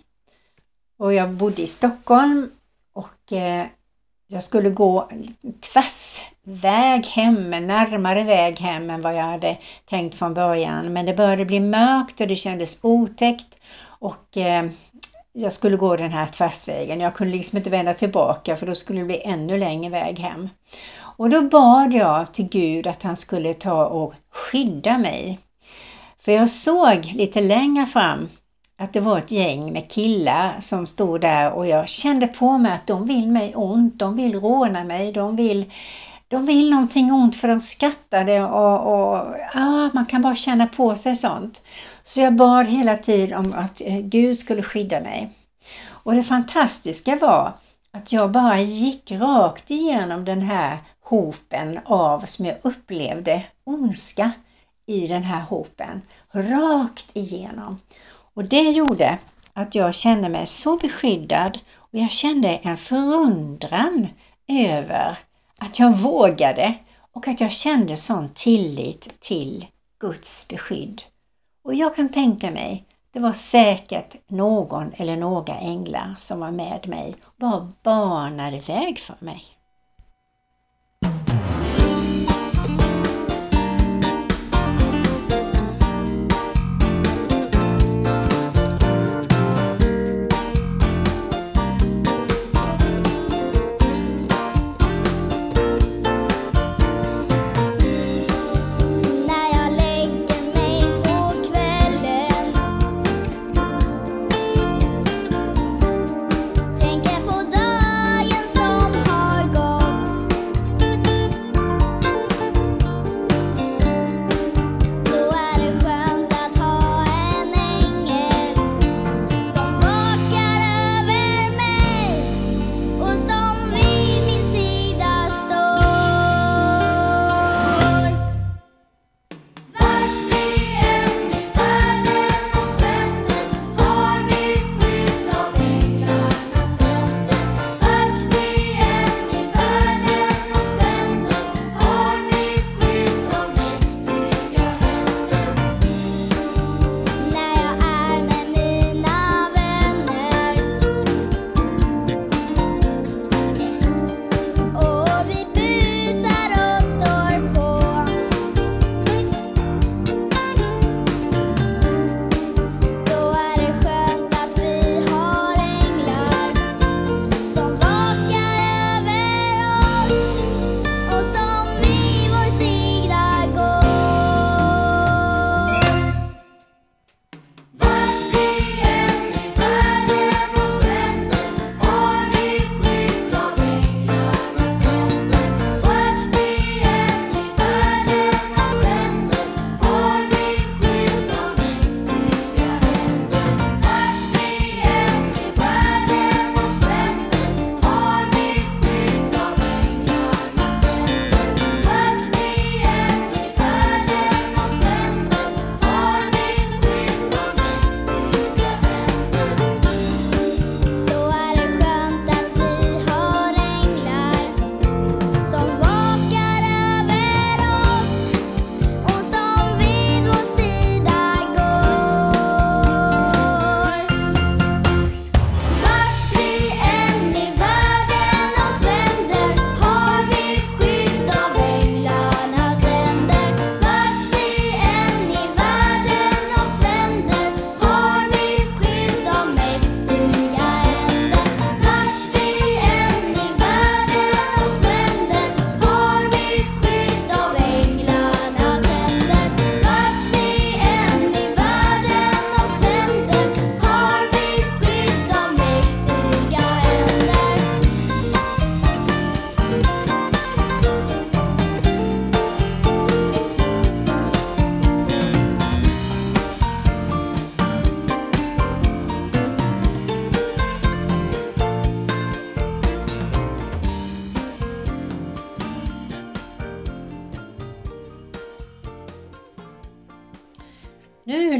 och 0.99 1.15
jag 1.15 1.31
bodde 1.31 1.63
i 1.63 1.67
Stockholm 1.67 2.51
och 2.93 3.33
eh, 3.33 3.67
jag 4.27 4.43
skulle 4.43 4.71
gå 4.71 5.11
tvärs 5.61 6.21
väg 6.43 7.07
hem, 7.07 7.51
närmare 7.51 8.25
väg 8.25 8.61
hem 8.61 8.91
än 8.91 9.01
vad 9.01 9.15
jag 9.15 9.23
hade 9.23 9.59
tänkt 9.85 10.15
från 10.15 10.35
början. 10.35 10.93
Men 10.93 11.07
det 11.07 11.15
började 11.15 11.45
bli 11.45 11.61
mörkt 11.61 12.21
och 12.21 12.27
det 12.27 12.37
kändes 12.37 12.85
otäckt 12.85 13.59
och 13.85 14.37
eh, 14.37 14.71
jag 15.37 15.53
skulle 15.53 15.77
gå 15.77 15.97
den 15.97 16.13
här 16.13 16.27
tvärsvägen. 16.27 17.01
Jag 17.01 17.15
kunde 17.15 17.37
liksom 17.37 17.59
inte 17.59 17.71
vända 17.71 17.95
tillbaka 17.95 18.57
för 18.57 18.67
då 18.67 18.75
skulle 18.75 18.99
det 18.99 19.05
bli 19.05 19.23
ännu 19.25 19.59
längre 19.59 19.91
väg 19.91 20.19
hem. 20.19 20.49
Och 20.99 21.31
då 21.31 21.43
bad 21.43 21.93
jag 21.93 22.33
till 22.33 22.49
Gud 22.49 22.87
att 22.87 23.03
han 23.03 23.17
skulle 23.17 23.55
ta 23.55 23.87
och 23.87 24.15
skydda 24.31 24.99
mig. 24.99 25.39
För 26.19 26.33
jag 26.33 26.51
såg 26.51 27.05
lite 27.15 27.41
längre 27.41 27.87
fram 27.87 28.29
att 28.79 28.93
det 28.93 29.01
var 29.01 29.19
ett 29.19 29.31
gäng 29.31 29.73
med 29.73 29.91
killar 29.91 30.57
som 30.61 30.87
stod 30.87 31.21
där 31.21 31.53
och 31.53 31.67
jag 31.67 31.89
kände 31.89 32.27
på 32.27 32.59
mig 32.59 32.73
att 32.73 32.87
de 32.87 33.07
vill 33.07 33.29
mig 33.29 33.55
ont, 33.55 33.99
de 33.99 34.17
vill 34.17 34.41
råna 34.41 34.85
mig, 34.85 35.13
de 35.13 35.37
vill, 35.37 35.73
de 36.35 36.47
vill 36.47 36.71
någonting 36.71 37.13
ont 37.13 37.37
för 37.37 37.49
de 37.49 37.61
skrattade 37.61 38.43
och, 38.43 38.93
och 38.93 39.35
ah, 39.55 39.91
man 39.93 40.07
kan 40.07 40.23
bara 40.23 40.35
känna 40.35 40.67
på 40.67 40.97
sig 40.97 41.17
sånt. 41.17 41.63
Så 42.03 42.21
jag 42.21 42.35
bad 42.35 42.67
hela 42.67 42.97
tiden 42.97 43.39
om 43.39 43.53
att 43.57 43.81
eh, 43.85 43.99
Gud 43.99 44.39
skulle 44.39 44.63
skydda 44.63 45.01
mig. 45.01 45.31
Och 45.89 46.15
det 46.15 46.23
fantastiska 46.23 47.17
var 47.17 47.53
att 47.93 48.13
jag 48.13 48.31
bara 48.31 48.61
gick 48.61 49.13
rakt 49.13 49.71
igenom 49.71 50.25
den 50.25 50.43
här 50.43 50.79
hopen 51.03 51.81
av, 51.85 52.21
som 52.21 52.47
jag 52.47 52.57
upplevde, 52.63 53.43
ondska 53.65 54.33
i 54.87 55.07
den 55.07 55.23
här 55.23 55.41
hopen. 55.41 56.03
Rakt 56.33 57.17
igenom. 57.17 57.79
Och 58.35 58.45
det 58.45 58.71
gjorde 58.71 59.19
att 59.53 59.75
jag 59.75 59.95
kände 59.95 60.29
mig 60.29 60.47
så 60.47 60.77
beskyddad 60.77 61.59
och 61.77 61.99
jag 61.99 62.11
kände 62.11 62.49
en 62.49 62.77
förundran 62.77 64.09
över 64.49 65.19
att 65.59 65.79
jag 65.79 65.97
vågade 65.97 66.75
och 67.13 67.29
att 67.29 67.41
jag 67.41 67.53
kände 67.53 67.97
sån 67.97 68.29
tillit 68.35 69.21
till 69.21 69.67
Guds 70.01 70.49
beskydd. 70.49 71.03
Och 71.65 71.75
jag 71.75 71.97
kan 71.97 72.09
tänka 72.09 72.51
mig, 72.51 72.85
det 73.13 73.21
var 73.21 73.33
säkert 73.33 74.17
någon 74.29 74.93
eller 74.97 75.17
några 75.17 75.59
änglar 75.59 76.15
som 76.17 76.41
var 76.41 76.51
med 76.51 76.89
mig 76.89 77.15
och 77.25 77.35
bara 77.37 77.73
banade 77.83 78.59
väg 78.59 78.99
för 78.99 79.17
mig. 79.19 79.54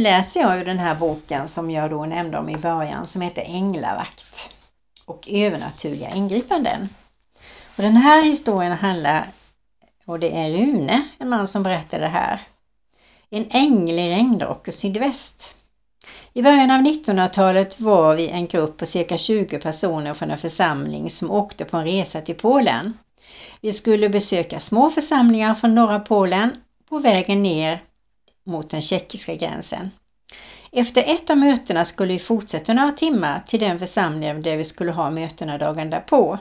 Läser 0.05 0.41
jag 0.41 0.59
ur 0.59 0.65
den 0.65 0.79
här 0.79 0.95
boken 0.95 1.49
som 1.49 1.71
jag 1.71 1.91
då 1.91 2.07
nämnde 2.07 2.39
om 2.39 2.49
i 2.49 2.57
början 2.57 3.05
som 3.05 3.23
heter 3.23 3.43
Änglavakt 3.43 4.61
och 5.05 5.29
övernaturliga 5.31 6.11
ingripanden. 6.11 6.89
Och 7.77 7.83
den 7.83 7.97
här 7.97 8.23
historien 8.23 8.73
handlar, 8.73 9.27
och 10.05 10.19
det 10.19 10.37
är 10.37 10.51
Rune, 10.51 11.09
en 11.19 11.29
man 11.29 11.47
som 11.47 11.63
berättar 11.63 12.01
det 12.01 12.09
här. 12.09 12.41
En 13.31 13.47
ängel 13.51 13.99
i 13.99 14.11
regndrock 14.11 14.69
och 14.69 14.75
sydväst. 14.75 15.57
I 16.33 16.43
början 16.43 16.71
av 16.71 16.81
1900-talet 16.81 17.81
var 17.81 18.15
vi 18.15 18.29
en 18.29 18.47
grupp 18.47 18.77
på 18.77 18.87
cirka 18.87 19.17
20 19.17 19.59
personer 19.59 20.15
från 20.15 20.31
en 20.31 20.39
församling 20.39 21.11
som 21.11 21.31
åkte 21.31 21.65
på 21.65 21.77
en 21.77 21.85
resa 21.85 22.21
till 22.21 22.35
Polen. 22.35 22.99
Vi 23.61 23.73
skulle 23.73 24.09
besöka 24.09 24.61
små 24.61 24.91
församlingar 24.91 25.55
från 25.55 25.75
norra 25.75 26.01
Polen 26.01 26.51
på 26.89 26.99
vägen 26.99 27.43
ner 27.43 27.83
mot 28.47 28.71
den 28.71 28.83
tjeckiska 28.83 29.35
gränsen. 29.35 29.91
Efter 30.73 31.03
ett 31.07 31.31
av 31.31 31.37
mötena 31.37 31.85
skulle 31.85 32.13
vi 32.13 32.19
fortsätta 32.19 32.75
några 32.75 32.93
timmar 32.93 33.41
till 33.47 33.61
den 33.61 33.79
församling 33.79 34.43
där 34.43 34.57
vi 34.57 34.65
skulle 34.65 34.93
ha 34.93 35.11
mötena 35.11 35.59
dagen 35.59 35.91
därpå. 35.91 36.39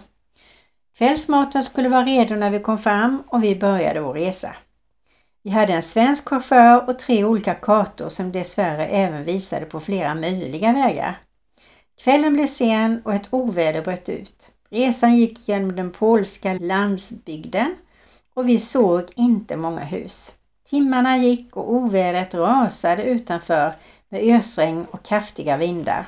Kvällsmaten 0.97 1.63
skulle 1.63 1.89
vara 1.89 2.03
redo 2.03 2.35
när 2.35 2.49
vi 2.49 2.59
kom 2.59 2.77
fram 2.77 3.23
och 3.27 3.43
vi 3.43 3.55
började 3.55 3.99
vår 3.99 4.13
resa. 4.13 4.55
Vi 5.43 5.49
hade 5.49 5.73
en 5.73 5.81
svensk 5.81 6.29
chaufför 6.29 6.89
och 6.89 6.99
tre 6.99 7.23
olika 7.23 7.53
kartor 7.53 8.09
som 8.09 8.31
dessvärre 8.31 8.87
även 8.87 9.23
visade 9.23 9.65
på 9.65 9.79
flera 9.79 10.15
möjliga 10.15 10.73
vägar. 10.73 11.19
Kvällen 12.03 12.33
blev 12.33 12.47
sen 12.47 13.01
och 13.05 13.13
ett 13.13 13.27
oväder 13.29 13.81
bröt 13.81 14.09
ut. 14.09 14.51
Resan 14.69 15.15
gick 15.15 15.47
genom 15.47 15.75
den 15.75 15.91
polska 15.91 16.53
landsbygden 16.53 17.75
och 18.33 18.49
vi 18.49 18.59
såg 18.59 19.03
inte 19.15 19.57
många 19.57 19.83
hus. 19.83 20.35
Timmarna 20.73 21.17
gick 21.17 21.57
och 21.57 21.73
ovädret 21.73 22.33
rasade 22.33 23.03
utanför 23.03 23.73
med 24.09 24.35
ösregn 24.35 24.85
och 24.91 25.03
kraftiga 25.03 25.57
vindar. 25.57 26.05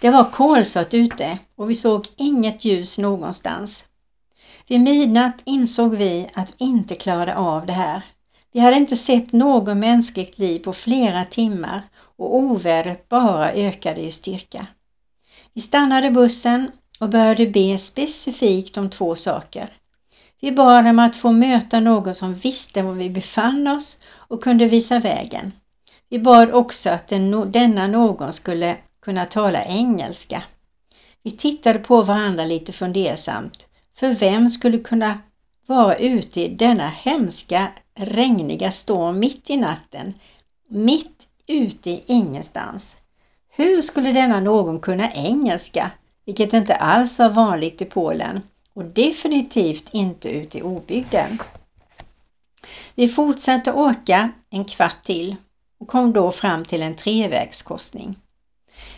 Det 0.00 0.10
var 0.10 0.30
kolsvart 0.30 0.94
ute 0.94 1.38
och 1.56 1.70
vi 1.70 1.74
såg 1.74 2.06
inget 2.16 2.64
ljus 2.64 2.98
någonstans. 2.98 3.84
Vid 4.68 4.80
midnatt 4.80 5.42
insåg 5.44 5.94
vi 5.94 6.30
att 6.34 6.50
vi 6.50 6.64
inte 6.64 6.94
klarade 6.94 7.36
av 7.36 7.66
det 7.66 7.72
här. 7.72 8.02
Vi 8.52 8.60
hade 8.60 8.76
inte 8.76 8.96
sett 8.96 9.32
något 9.32 9.76
mänskligt 9.76 10.38
liv 10.38 10.58
på 10.58 10.72
flera 10.72 11.24
timmar 11.24 11.82
och 12.16 12.36
ovädret 12.36 13.08
bara 13.08 13.52
ökade 13.52 14.00
i 14.00 14.10
styrka. 14.10 14.66
Vi 15.52 15.60
stannade 15.60 16.10
bussen 16.10 16.70
och 17.00 17.08
började 17.08 17.46
be 17.46 17.78
specifikt 17.78 18.76
om 18.76 18.90
två 18.90 19.14
saker. 19.14 19.68
Vi 20.40 20.52
bad 20.52 20.86
om 20.86 20.98
att 20.98 21.16
få 21.16 21.32
möta 21.32 21.80
någon 21.80 22.14
som 22.14 22.34
visste 22.34 22.82
var 22.82 22.92
vi 22.92 23.10
befann 23.10 23.68
oss 23.68 23.98
och 24.14 24.42
kunde 24.42 24.66
visa 24.66 24.98
vägen. 24.98 25.52
Vi 26.08 26.18
bad 26.18 26.50
också 26.50 26.90
att 26.90 27.08
den, 27.08 27.52
denna 27.52 27.86
någon 27.86 28.32
skulle 28.32 28.76
kunna 29.02 29.24
tala 29.24 29.64
engelska. 29.64 30.42
Vi 31.22 31.30
tittade 31.30 31.78
på 31.78 32.02
varandra 32.02 32.44
lite 32.44 32.72
fundersamt, 32.72 33.68
för 33.96 34.14
vem 34.14 34.48
skulle 34.48 34.78
kunna 34.78 35.18
vara 35.66 35.96
ute 35.96 36.40
i 36.40 36.48
denna 36.48 36.88
hemska 36.88 37.68
regniga 37.94 38.70
storm 38.70 39.18
mitt 39.18 39.50
i 39.50 39.56
natten, 39.56 40.14
mitt 40.68 41.26
ute 41.46 41.90
i 41.90 42.02
ingenstans? 42.06 42.96
Hur 43.56 43.82
skulle 43.82 44.12
denna 44.12 44.40
någon 44.40 44.80
kunna 44.80 45.12
engelska, 45.12 45.90
vilket 46.24 46.52
inte 46.52 46.74
alls 46.74 47.18
var 47.18 47.28
vanligt 47.28 47.82
i 47.82 47.84
Polen 47.84 48.40
och 48.76 48.84
definitivt 48.84 49.94
inte 49.94 50.28
ute 50.28 50.58
i 50.58 50.62
obygden? 50.62 51.38
Vi 52.94 53.08
fortsatte 53.08 53.72
åka 53.72 54.32
en 54.50 54.64
kvart 54.64 55.02
till 55.02 55.36
och 55.80 55.88
kom 55.88 56.12
då 56.12 56.30
fram 56.30 56.64
till 56.64 56.82
en 56.82 56.96
trevägskorsning. 56.96 58.18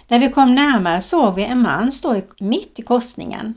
När 0.08 0.18
vi 0.18 0.28
kom 0.28 0.54
närmare 0.54 1.00
såg 1.00 1.34
vi 1.34 1.44
en 1.44 1.62
man 1.62 1.92
stå 1.92 2.22
mitt 2.40 2.78
i 2.78 2.82
korsningen, 2.82 3.54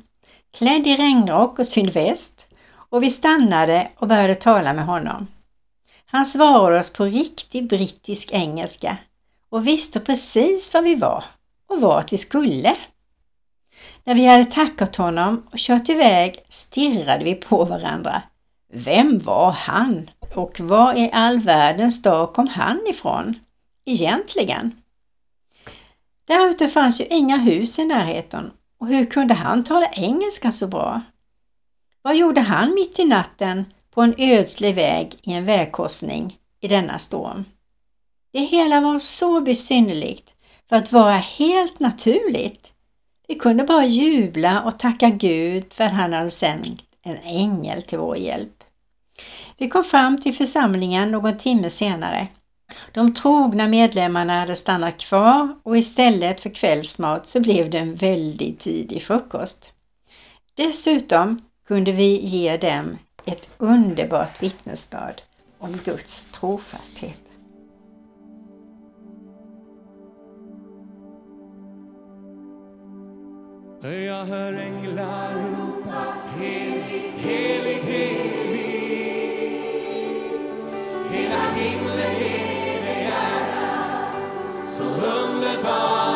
klädd 0.57 0.87
i 0.87 0.95
regnrock 0.95 1.59
och 1.59 1.67
sydväst 1.67 2.47
och 2.73 3.03
vi 3.03 3.09
stannade 3.09 3.91
och 3.95 4.07
började 4.07 4.35
tala 4.35 4.73
med 4.73 4.85
honom. 4.85 5.27
Han 6.05 6.25
svarade 6.25 6.79
oss 6.79 6.93
på 6.93 7.03
riktig 7.03 7.69
brittisk 7.69 8.31
engelska 8.31 8.97
och 9.49 9.67
visste 9.67 9.99
precis 9.99 10.73
var 10.73 10.81
vi 10.81 10.95
var 10.95 11.23
och 11.69 11.81
vart 11.81 12.13
vi 12.13 12.17
skulle. 12.17 12.75
När 14.03 14.15
vi 14.15 14.25
hade 14.25 14.45
tackat 14.45 14.95
honom 14.95 15.47
och 15.51 15.57
kört 15.57 15.89
iväg 15.89 16.45
stirrade 16.49 17.23
vi 17.23 17.35
på 17.35 17.65
varandra. 17.65 18.21
Vem 18.73 19.19
var 19.19 19.51
han 19.51 20.09
och 20.35 20.59
var 20.59 20.93
i 20.93 21.09
all 21.13 21.39
världens 21.39 22.01
dag 22.01 22.33
kom 22.33 22.47
han 22.47 22.87
ifrån? 22.87 23.39
Egentligen? 23.85 24.75
Där 26.27 26.49
ute 26.49 26.67
fanns 26.67 27.01
ju 27.01 27.05
inga 27.05 27.37
hus 27.37 27.79
i 27.79 27.85
närheten 27.85 28.51
och 28.79 28.87
hur 28.87 29.05
kunde 29.05 29.33
han 29.33 29.63
tala 29.63 29.87
engelska 29.87 30.51
så 30.51 30.67
bra? 30.67 31.01
Vad 32.01 32.15
gjorde 32.15 32.41
han 32.41 32.73
mitt 32.73 32.99
i 32.99 33.05
natten 33.05 33.65
på 33.93 34.01
en 34.01 34.15
ödslig 34.17 34.75
väg 34.75 35.15
i 35.21 35.33
en 35.33 35.45
vägkorsning 35.45 36.37
i 36.61 36.67
denna 36.67 36.99
storm? 36.99 37.45
Det 38.33 38.39
hela 38.39 38.81
var 38.81 38.99
så 38.99 39.41
besynnerligt 39.41 40.35
för 40.69 40.75
att 40.75 40.91
vara 40.91 41.17
helt 41.17 41.79
naturligt. 41.79 42.73
Vi 43.31 43.35
kunde 43.39 43.63
bara 43.63 43.85
jubla 43.85 44.61
och 44.61 44.79
tacka 44.79 45.09
Gud 45.09 45.73
för 45.73 45.83
att 45.83 45.93
han 45.93 46.13
hade 46.13 46.29
sänt 46.29 46.81
en 47.03 47.17
ängel 47.17 47.81
till 47.81 47.97
vår 47.97 48.17
hjälp. 48.17 48.63
Vi 49.57 49.69
kom 49.69 49.83
fram 49.83 50.21
till 50.21 50.33
församlingen 50.33 51.11
någon 51.11 51.37
timme 51.37 51.69
senare. 51.69 52.27
De 52.93 53.13
trogna 53.13 53.67
medlemmarna 53.67 54.39
hade 54.39 54.55
stannat 54.55 54.97
kvar 54.97 55.55
och 55.63 55.77
istället 55.77 56.41
för 56.41 56.49
kvällsmat 56.49 57.27
så 57.27 57.39
blev 57.39 57.69
det 57.69 57.77
en 57.77 57.95
väldigt 57.95 58.59
tidig 58.59 59.01
frukost. 59.01 59.73
Dessutom 60.55 61.41
kunde 61.67 61.91
vi 61.91 62.25
ge 62.25 62.57
dem 62.57 62.97
ett 63.25 63.49
underbart 63.57 64.43
vittnesbörd 64.43 65.21
om 65.59 65.79
Guds 65.85 66.25
trofasthet. 66.25 67.30
Jag 73.83 74.25
hör 74.25 74.53
änglar 74.53 75.33
ropa 75.33 76.03
helig, 76.39 77.13
helig, 77.17 77.81
helig. 77.83 78.61
Hela 81.11 81.41
himlen 81.55 82.13
ger 82.19 82.81
dig 82.81 83.05
ära. 83.05 84.13
Så 84.67 84.83
underbar 84.83 86.10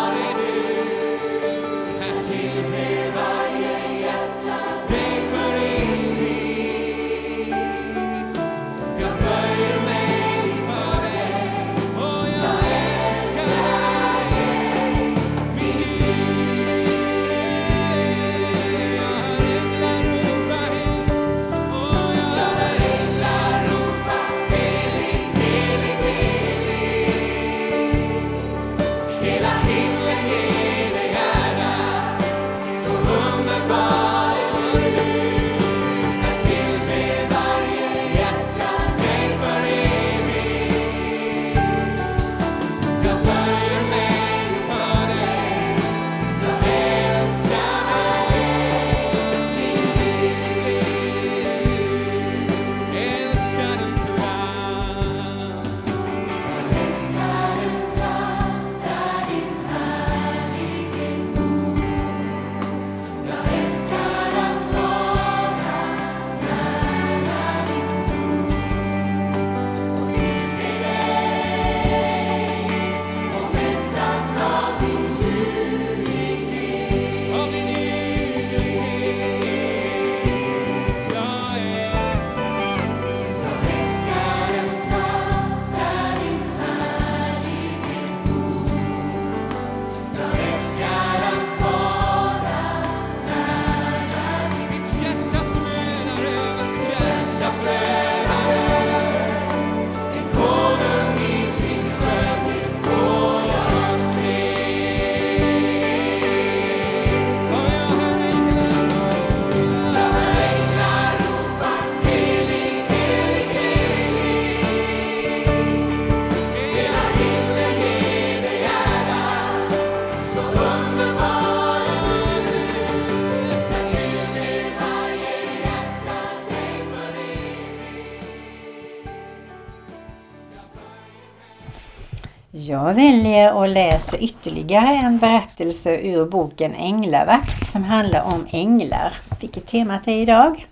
och 133.65 133.71
läser 133.71 134.23
ytterligare 134.23 134.95
en 134.95 135.17
berättelse 135.17 135.97
ur 135.97 136.25
boken 136.25 136.75
Änglavakt 136.75 137.65
som 137.65 137.83
handlar 137.83 138.23
om 138.23 138.47
änglar, 138.51 139.13
vilket 139.41 139.67
temat 139.67 140.07
är 140.07 140.21
idag. 140.21 140.67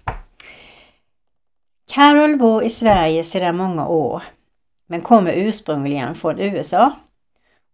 Carol 1.92 2.38
bor 2.38 2.64
i 2.64 2.70
Sverige 2.70 3.24
sedan 3.24 3.58
många 3.58 3.88
år, 3.88 4.24
men 4.88 5.02
kommer 5.02 5.34
ursprungligen 5.34 6.16
från 6.16 6.40
USA. 6.40 6.92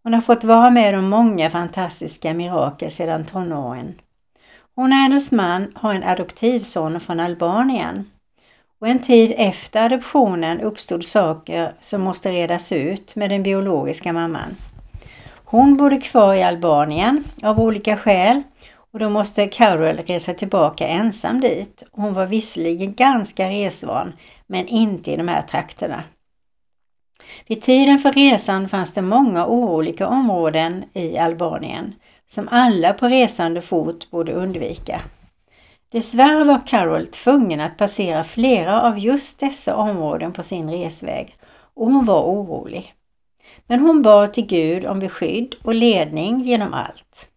Hon 0.04 0.14
har 0.14 0.22
fått 0.22 0.44
vara 0.44 0.70
med 0.70 0.98
om 0.98 1.10
många 1.10 1.50
fantastiska 1.50 2.34
mirakel 2.34 2.92
sedan 2.92 3.26
tonåren. 3.26 4.02
Hon 4.76 4.92
och 4.92 4.98
hennes 4.98 5.32
man 5.32 5.72
har 5.76 5.94
en 5.94 6.04
adoptivson 6.04 7.00
från 7.00 7.20
Albanien. 7.20 8.12
Och 8.82 8.88
en 8.88 9.00
tid 9.00 9.34
efter 9.38 9.84
adoptionen 9.84 10.62
uppstod 10.62 11.06
saker 11.06 11.74
som 11.82 12.02
måste 12.02 12.32
redas 12.32 12.72
ut 12.72 13.16
med 13.16 13.30
den 13.30 13.44
biologiska 13.44 14.14
mamman. 14.14 14.56
Hon 15.52 15.78
bodde 15.78 15.98
kvar 15.98 16.34
i 16.34 16.44
Albanien 16.44 17.24
av 17.44 17.60
olika 17.60 17.98
skäl 17.98 18.44
och 18.92 19.00
då 19.00 19.10
måste 19.10 19.48
Carol 19.48 19.98
resa 19.98 20.34
tillbaka 20.34 20.88
ensam 20.88 21.42
dit. 21.42 21.84
Hon 21.92 22.14
var 22.14 22.26
visserligen 22.26 22.94
ganska 22.94 23.50
resvan 23.50 24.14
men 24.48 24.68
inte 24.68 25.12
i 25.12 25.16
de 25.16 25.28
här 25.28 25.42
trakterna. 25.42 26.04
Vid 27.48 27.62
tiden 27.62 28.00
för 28.00 28.12
resan 28.12 28.70
fanns 28.70 28.94
det 28.94 29.02
många 29.02 29.46
oroliga 29.46 30.08
områden 30.08 30.84
i 30.94 31.18
Albanien 31.18 31.96
som 32.28 32.48
alla 32.52 32.94
på 32.94 33.08
resande 33.08 33.62
fot 33.62 34.12
borde 34.12 34.34
undvika. 34.34 35.02
Dessvärre 35.92 36.44
var 36.44 36.68
Carol 36.68 37.08
tvungen 37.08 37.60
att 37.60 37.78
passera 37.78 38.24
flera 38.24 38.82
av 38.82 39.00
just 39.00 39.40
dessa 39.40 39.76
områden 39.76 40.34
på 40.34 40.44
sin 40.44 40.72
resväg 40.72 41.36
och 41.74 41.92
hon 41.92 42.06
var 42.06 42.24
orolig. 42.24 42.96
Men 43.70 43.80
hon 43.80 44.02
bad 44.02 44.34
till 44.34 44.46
Gud 44.46 44.86
om 44.86 45.00
beskydd 45.00 45.56
och 45.64 45.76
ledning 45.76 46.42
genom 46.42 46.74
allt. 46.74 47.28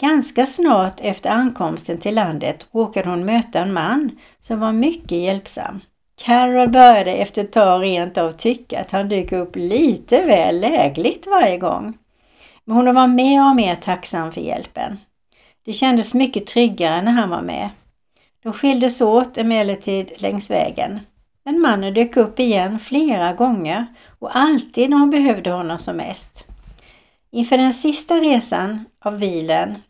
Ganska 0.00 0.46
snart 0.46 1.00
efter 1.00 1.30
ankomsten 1.30 1.98
till 1.98 2.14
landet 2.14 2.66
råkade 2.72 3.08
hon 3.08 3.24
möta 3.24 3.60
en 3.60 3.72
man 3.72 4.10
som 4.40 4.60
var 4.60 4.72
mycket 4.72 5.18
hjälpsam. 5.18 5.80
Carol 6.24 6.68
började 6.68 7.12
efter 7.12 7.44
ett 7.44 7.52
tag 7.52 7.82
rent 7.82 8.18
av 8.18 8.30
tycka 8.30 8.80
att 8.80 8.90
han 8.90 9.08
dök 9.08 9.32
upp 9.32 9.56
lite 9.56 10.22
väl 10.22 10.60
lägligt 10.60 11.26
varje 11.26 11.58
gång. 11.58 11.98
Men 12.64 12.76
hon 12.76 12.94
var 12.94 13.06
mer 13.06 13.48
och 13.50 13.56
mer 13.56 13.74
tacksam 13.74 14.32
för 14.32 14.40
hjälpen. 14.40 14.98
Det 15.64 15.72
kändes 15.72 16.14
mycket 16.14 16.46
tryggare 16.46 17.02
när 17.02 17.12
han 17.12 17.30
var 17.30 17.42
med. 17.42 17.68
De 18.42 18.52
skildes 18.52 19.00
åt 19.00 19.38
emellertid 19.38 20.12
längs 20.16 20.50
vägen. 20.50 21.00
Men 21.44 21.60
mannen 21.60 21.94
dök 21.94 22.16
upp 22.16 22.40
igen 22.40 22.78
flera 22.78 23.32
gånger 23.32 23.86
och 24.22 24.36
alltid 24.36 24.90
när 24.90 24.96
hon 24.96 25.10
behövde 25.10 25.50
honom 25.50 25.78
som 25.78 25.96
mest. 25.96 26.46
Inför 27.30 27.58
den 27.58 27.72
sista 27.72 28.14
resan 28.14 28.84
av 29.04 29.18
bilen 29.18 29.82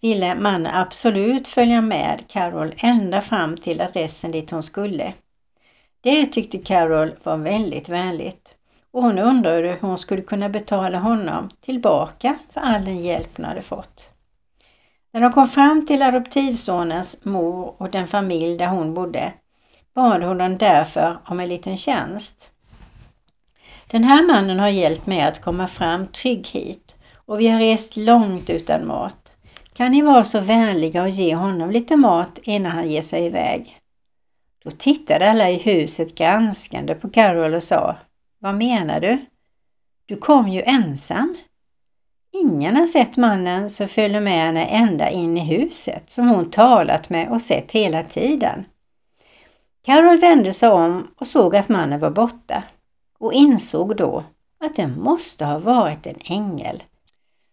ville 0.00 0.34
mannen 0.34 0.74
absolut 0.74 1.48
följa 1.48 1.80
med 1.80 2.22
Carol 2.28 2.74
ända 2.76 3.20
fram 3.20 3.56
till 3.56 3.80
adressen 3.80 4.30
dit 4.30 4.50
hon 4.50 4.62
skulle. 4.62 5.14
Det 6.00 6.26
tyckte 6.26 6.58
Carol 6.58 7.14
var 7.22 7.36
väldigt 7.36 7.88
vänligt 7.88 8.54
och 8.90 9.02
hon 9.02 9.18
undrade 9.18 9.68
hur 9.68 9.88
hon 9.88 9.98
skulle 9.98 10.22
kunna 10.22 10.48
betala 10.48 10.98
honom 10.98 11.50
tillbaka 11.60 12.38
för 12.52 12.60
all 12.60 12.84
den 12.84 12.98
hjälp 12.98 13.36
hon 13.36 13.44
hade 13.44 13.62
fått. 13.62 14.10
När 15.12 15.20
de 15.20 15.32
kom 15.32 15.48
fram 15.48 15.86
till 15.86 16.02
adoptivsonens 16.02 17.24
mor 17.24 17.74
och 17.78 17.90
den 17.90 18.08
familj 18.08 18.58
där 18.58 18.68
hon 18.68 18.94
bodde 18.94 19.32
bad 19.94 20.22
hon 20.22 20.38
dem 20.38 20.58
därför 20.58 21.18
om 21.24 21.40
en 21.40 21.48
liten 21.48 21.76
tjänst. 21.76 22.50
Den 23.90 24.04
här 24.04 24.26
mannen 24.26 24.60
har 24.60 24.68
hjälpt 24.68 25.06
mig 25.06 25.20
att 25.20 25.40
komma 25.40 25.66
fram 25.66 26.06
trygg 26.06 26.46
hit 26.46 26.96
och 27.16 27.40
vi 27.40 27.48
har 27.48 27.58
rest 27.58 27.96
långt 27.96 28.50
utan 28.50 28.86
mat. 28.86 29.32
Kan 29.72 29.92
ni 29.92 30.02
vara 30.02 30.24
så 30.24 30.40
vänliga 30.40 31.02
och 31.02 31.08
ge 31.08 31.34
honom 31.34 31.70
lite 31.70 31.96
mat 31.96 32.38
innan 32.42 32.72
han 32.72 32.90
ger 32.90 33.02
sig 33.02 33.26
iväg? 33.26 33.80
Då 34.64 34.70
tittade 34.70 35.30
alla 35.30 35.50
i 35.50 35.58
huset 35.58 36.14
granskande 36.14 36.94
på 36.94 37.10
Carol 37.10 37.54
och 37.54 37.62
sa 37.62 37.96
Vad 38.38 38.54
menar 38.54 39.00
du? 39.00 39.18
Du 40.06 40.16
kom 40.16 40.48
ju 40.48 40.62
ensam. 40.62 41.36
Ingen 42.32 42.76
har 42.76 42.86
sett 42.86 43.16
mannen 43.16 43.70
som 43.70 43.88
följde 43.88 44.20
med 44.20 44.32
henne 44.32 44.64
ända 44.64 45.10
in 45.10 45.36
i 45.36 45.44
huset 45.44 46.10
som 46.10 46.28
hon 46.28 46.50
talat 46.50 47.10
med 47.10 47.28
och 47.28 47.42
sett 47.42 47.72
hela 47.72 48.02
tiden. 48.02 48.64
Carol 49.84 50.16
vände 50.16 50.52
sig 50.52 50.68
om 50.68 51.08
och 51.16 51.26
såg 51.26 51.56
att 51.56 51.68
mannen 51.68 52.00
var 52.00 52.10
borta 52.10 52.62
och 53.20 53.32
insåg 53.32 53.96
då 53.96 54.24
att 54.64 54.76
det 54.76 54.86
måste 54.86 55.44
ha 55.44 55.58
varit 55.58 56.06
en 56.06 56.18
ängel. 56.24 56.82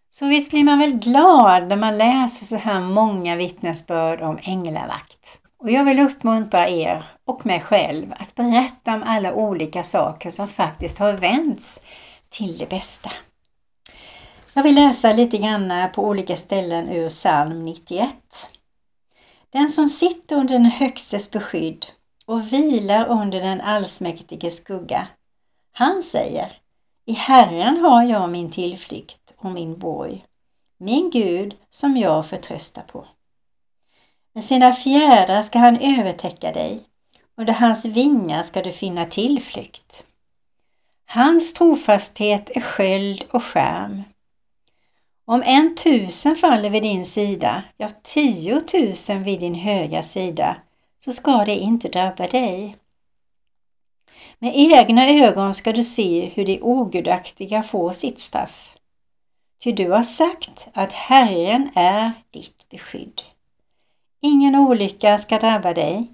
Så 0.09 0.25
visst 0.25 0.51
blir 0.51 0.63
man 0.63 0.79
väl 0.79 0.99
glad 0.99 1.67
när 1.67 1.75
man 1.75 1.97
läser 1.97 2.45
så 2.45 2.55
här 2.55 2.81
många 2.81 3.35
vittnesbörd 3.35 4.21
om 4.21 4.39
änglavakt. 4.41 5.39
Och 5.57 5.71
jag 5.71 5.85
vill 5.85 5.99
uppmuntra 5.99 6.69
er 6.69 7.03
och 7.25 7.45
mig 7.45 7.61
själv 7.61 8.13
att 8.19 8.35
berätta 8.35 8.93
om 8.93 9.03
alla 9.03 9.33
olika 9.33 9.83
saker 9.83 10.29
som 10.29 10.47
faktiskt 10.47 10.97
har 10.97 11.13
vänts 11.13 11.79
till 12.29 12.57
det 12.57 12.69
bästa. 12.69 13.11
Jag 14.53 14.63
vill 14.63 14.75
läsa 14.75 15.13
lite 15.13 15.37
grann 15.37 15.73
på 15.95 16.03
olika 16.03 16.37
ställen 16.37 16.89
ur 16.89 17.09
psalm 17.09 17.65
91. 17.65 18.15
Den 19.49 19.69
som 19.69 19.89
sitter 19.89 20.35
under 20.35 20.53
den 20.53 20.65
högstes 20.65 21.31
beskydd 21.31 21.85
och 22.25 22.53
vilar 22.53 23.07
under 23.07 23.41
den 23.41 23.61
allsmäktiges 23.61 24.57
skugga. 24.57 25.07
Han 25.77 26.03
säger 26.03 26.57
I 27.05 27.13
Herren 27.13 27.77
har 27.77 28.03
jag 28.03 28.29
min 28.29 28.51
tillflykt 28.51 29.33
och 29.37 29.51
min 29.51 29.77
borg, 29.79 30.25
min 30.77 31.09
Gud 31.09 31.55
som 31.69 31.97
jag 31.97 32.25
förtröstar 32.25 32.81
på. 32.81 33.07
Med 34.33 34.43
sina 34.43 34.73
fjädrar 34.73 35.43
ska 35.43 35.59
han 35.59 35.79
övertäcka 35.79 36.51
dig, 36.51 36.81
under 37.37 37.53
hans 37.53 37.85
vingar 37.85 38.43
ska 38.43 38.61
du 38.61 38.71
finna 38.71 39.05
tillflykt. 39.05 40.05
Hans 41.05 41.53
trofasthet 41.53 42.49
är 42.49 42.61
sköld 42.61 43.25
och 43.31 43.43
skärm. 43.43 44.03
Om 45.25 45.43
en 45.43 45.75
tusen 45.75 46.35
faller 46.35 46.69
vid 46.69 46.83
din 46.83 47.05
sida, 47.05 47.63
ja 47.77 47.89
tiotusen 48.03 49.23
vid 49.23 49.39
din 49.39 49.55
högra 49.55 50.03
sida, 50.03 50.57
så 50.99 51.11
ska 51.11 51.45
det 51.45 51.55
inte 51.55 51.87
drabba 51.87 52.27
dig. 52.27 52.77
Med 54.39 54.51
egna 54.55 55.09
ögon 55.09 55.53
ska 55.53 55.71
du 55.71 55.83
se 55.83 56.31
hur 56.35 56.45
de 56.45 56.61
ogudaktiga 56.61 57.63
får 57.63 57.91
sitt 57.91 58.19
straff. 58.19 58.75
Ty 59.63 59.71
du 59.71 59.91
har 59.91 60.03
sagt 60.03 60.67
att 60.73 60.93
Herren 60.93 61.69
är 61.75 62.11
ditt 62.31 62.69
beskydd. 62.69 63.21
Ingen 64.21 64.55
olycka 64.55 65.17
ska 65.17 65.39
drabba 65.39 65.73
dig, 65.73 66.07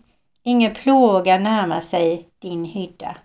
ingen 0.44 0.74
plåga 0.74 1.40
närma 1.40 1.82
sig 1.82 2.28
din 2.40 2.66
hydda. 2.66 3.18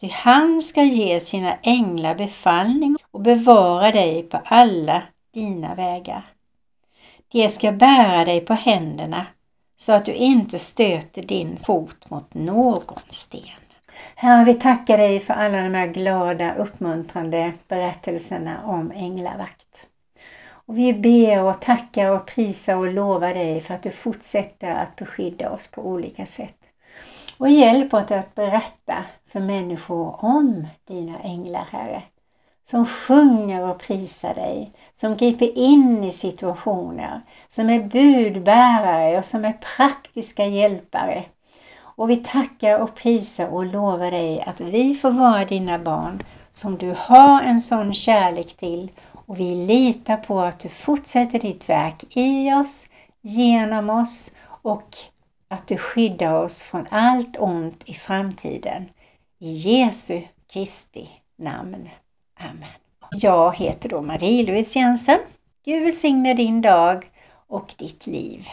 Ty 0.00 0.08
han 0.08 0.62
ska 0.62 0.82
ge 0.82 1.20
sina 1.20 1.56
änglar 1.62 2.14
befallning 2.14 2.96
och 3.10 3.20
bevara 3.20 3.92
dig 3.92 4.22
på 4.22 4.40
alla 4.44 5.02
dina 5.34 5.74
vägar. 5.74 6.26
De 7.32 7.48
ska 7.48 7.72
bära 7.72 8.24
dig 8.24 8.40
på 8.40 8.54
händerna 8.54 9.26
så 9.76 9.92
att 9.92 10.04
du 10.04 10.12
inte 10.12 10.58
stöter 10.58 11.22
din 11.22 11.56
fot 11.56 12.10
mot 12.10 12.34
någon 12.34 12.98
sten. 13.08 13.65
Herre, 14.14 14.44
vi 14.44 14.54
tackar 14.54 14.98
dig 14.98 15.20
för 15.20 15.34
alla 15.34 15.62
de 15.62 15.74
här 15.74 15.86
glada, 15.86 16.54
uppmuntrande 16.54 17.52
berättelserna 17.68 18.64
om 18.64 18.90
änglavakt. 18.90 19.86
Och 20.48 20.78
vi 20.78 20.94
ber 20.94 21.42
och 21.42 21.60
tackar 21.60 22.10
och 22.10 22.26
prisar 22.26 22.76
och 22.76 22.92
lovar 22.92 23.34
dig 23.34 23.60
för 23.60 23.74
att 23.74 23.82
du 23.82 23.90
fortsätter 23.90 24.70
att 24.70 24.96
beskydda 24.96 25.50
oss 25.50 25.70
på 25.70 25.82
olika 25.82 26.26
sätt. 26.26 26.56
Och 27.38 27.48
hjälp 27.48 27.94
oss 27.94 28.10
att 28.10 28.34
berätta 28.34 29.04
för 29.32 29.40
människor 29.40 30.24
om 30.24 30.66
dina 30.88 31.18
änglar, 31.20 31.66
Herre. 31.70 32.02
Som 32.64 32.86
sjunger 32.86 33.70
och 33.70 33.78
prisar 33.78 34.34
dig, 34.34 34.72
som 34.92 35.16
griper 35.16 35.58
in 35.58 36.04
i 36.04 36.12
situationer, 36.12 37.20
som 37.48 37.70
är 37.70 37.80
budbärare 37.80 39.18
och 39.18 39.24
som 39.24 39.44
är 39.44 39.58
praktiska 39.76 40.46
hjälpare. 40.46 41.24
Och 41.96 42.10
vi 42.10 42.16
tackar 42.16 42.78
och 42.78 42.94
prisar 42.94 43.46
och 43.48 43.66
lovar 43.66 44.10
dig 44.10 44.40
att 44.40 44.60
vi 44.60 44.94
får 44.94 45.10
vara 45.10 45.44
dina 45.44 45.78
barn 45.78 46.18
som 46.52 46.78
du 46.78 46.94
har 46.98 47.42
en 47.42 47.60
sån 47.60 47.92
kärlek 47.92 48.56
till 48.56 48.90
och 49.26 49.40
vi 49.40 49.54
litar 49.54 50.16
på 50.16 50.40
att 50.40 50.60
du 50.60 50.68
fortsätter 50.68 51.38
ditt 51.38 51.68
verk 51.68 52.16
i 52.16 52.52
oss, 52.52 52.88
genom 53.20 53.90
oss 53.90 54.34
och 54.62 54.88
att 55.48 55.66
du 55.66 55.76
skyddar 55.76 56.32
oss 56.32 56.62
från 56.62 56.86
allt 56.90 57.36
ont 57.38 57.82
i 57.84 57.94
framtiden. 57.94 58.88
I 59.38 59.52
Jesu 59.52 60.22
Kristi 60.52 61.08
namn. 61.36 61.88
Amen. 62.40 62.68
Jag 63.12 63.56
heter 63.56 63.88
då 63.88 64.02
Marie-Louise 64.02 64.78
Jensen. 64.78 65.18
Gud 65.64 65.82
välsigne 65.82 66.34
din 66.34 66.62
dag 66.62 67.10
och 67.46 67.74
ditt 67.78 68.06
liv. 68.06 68.46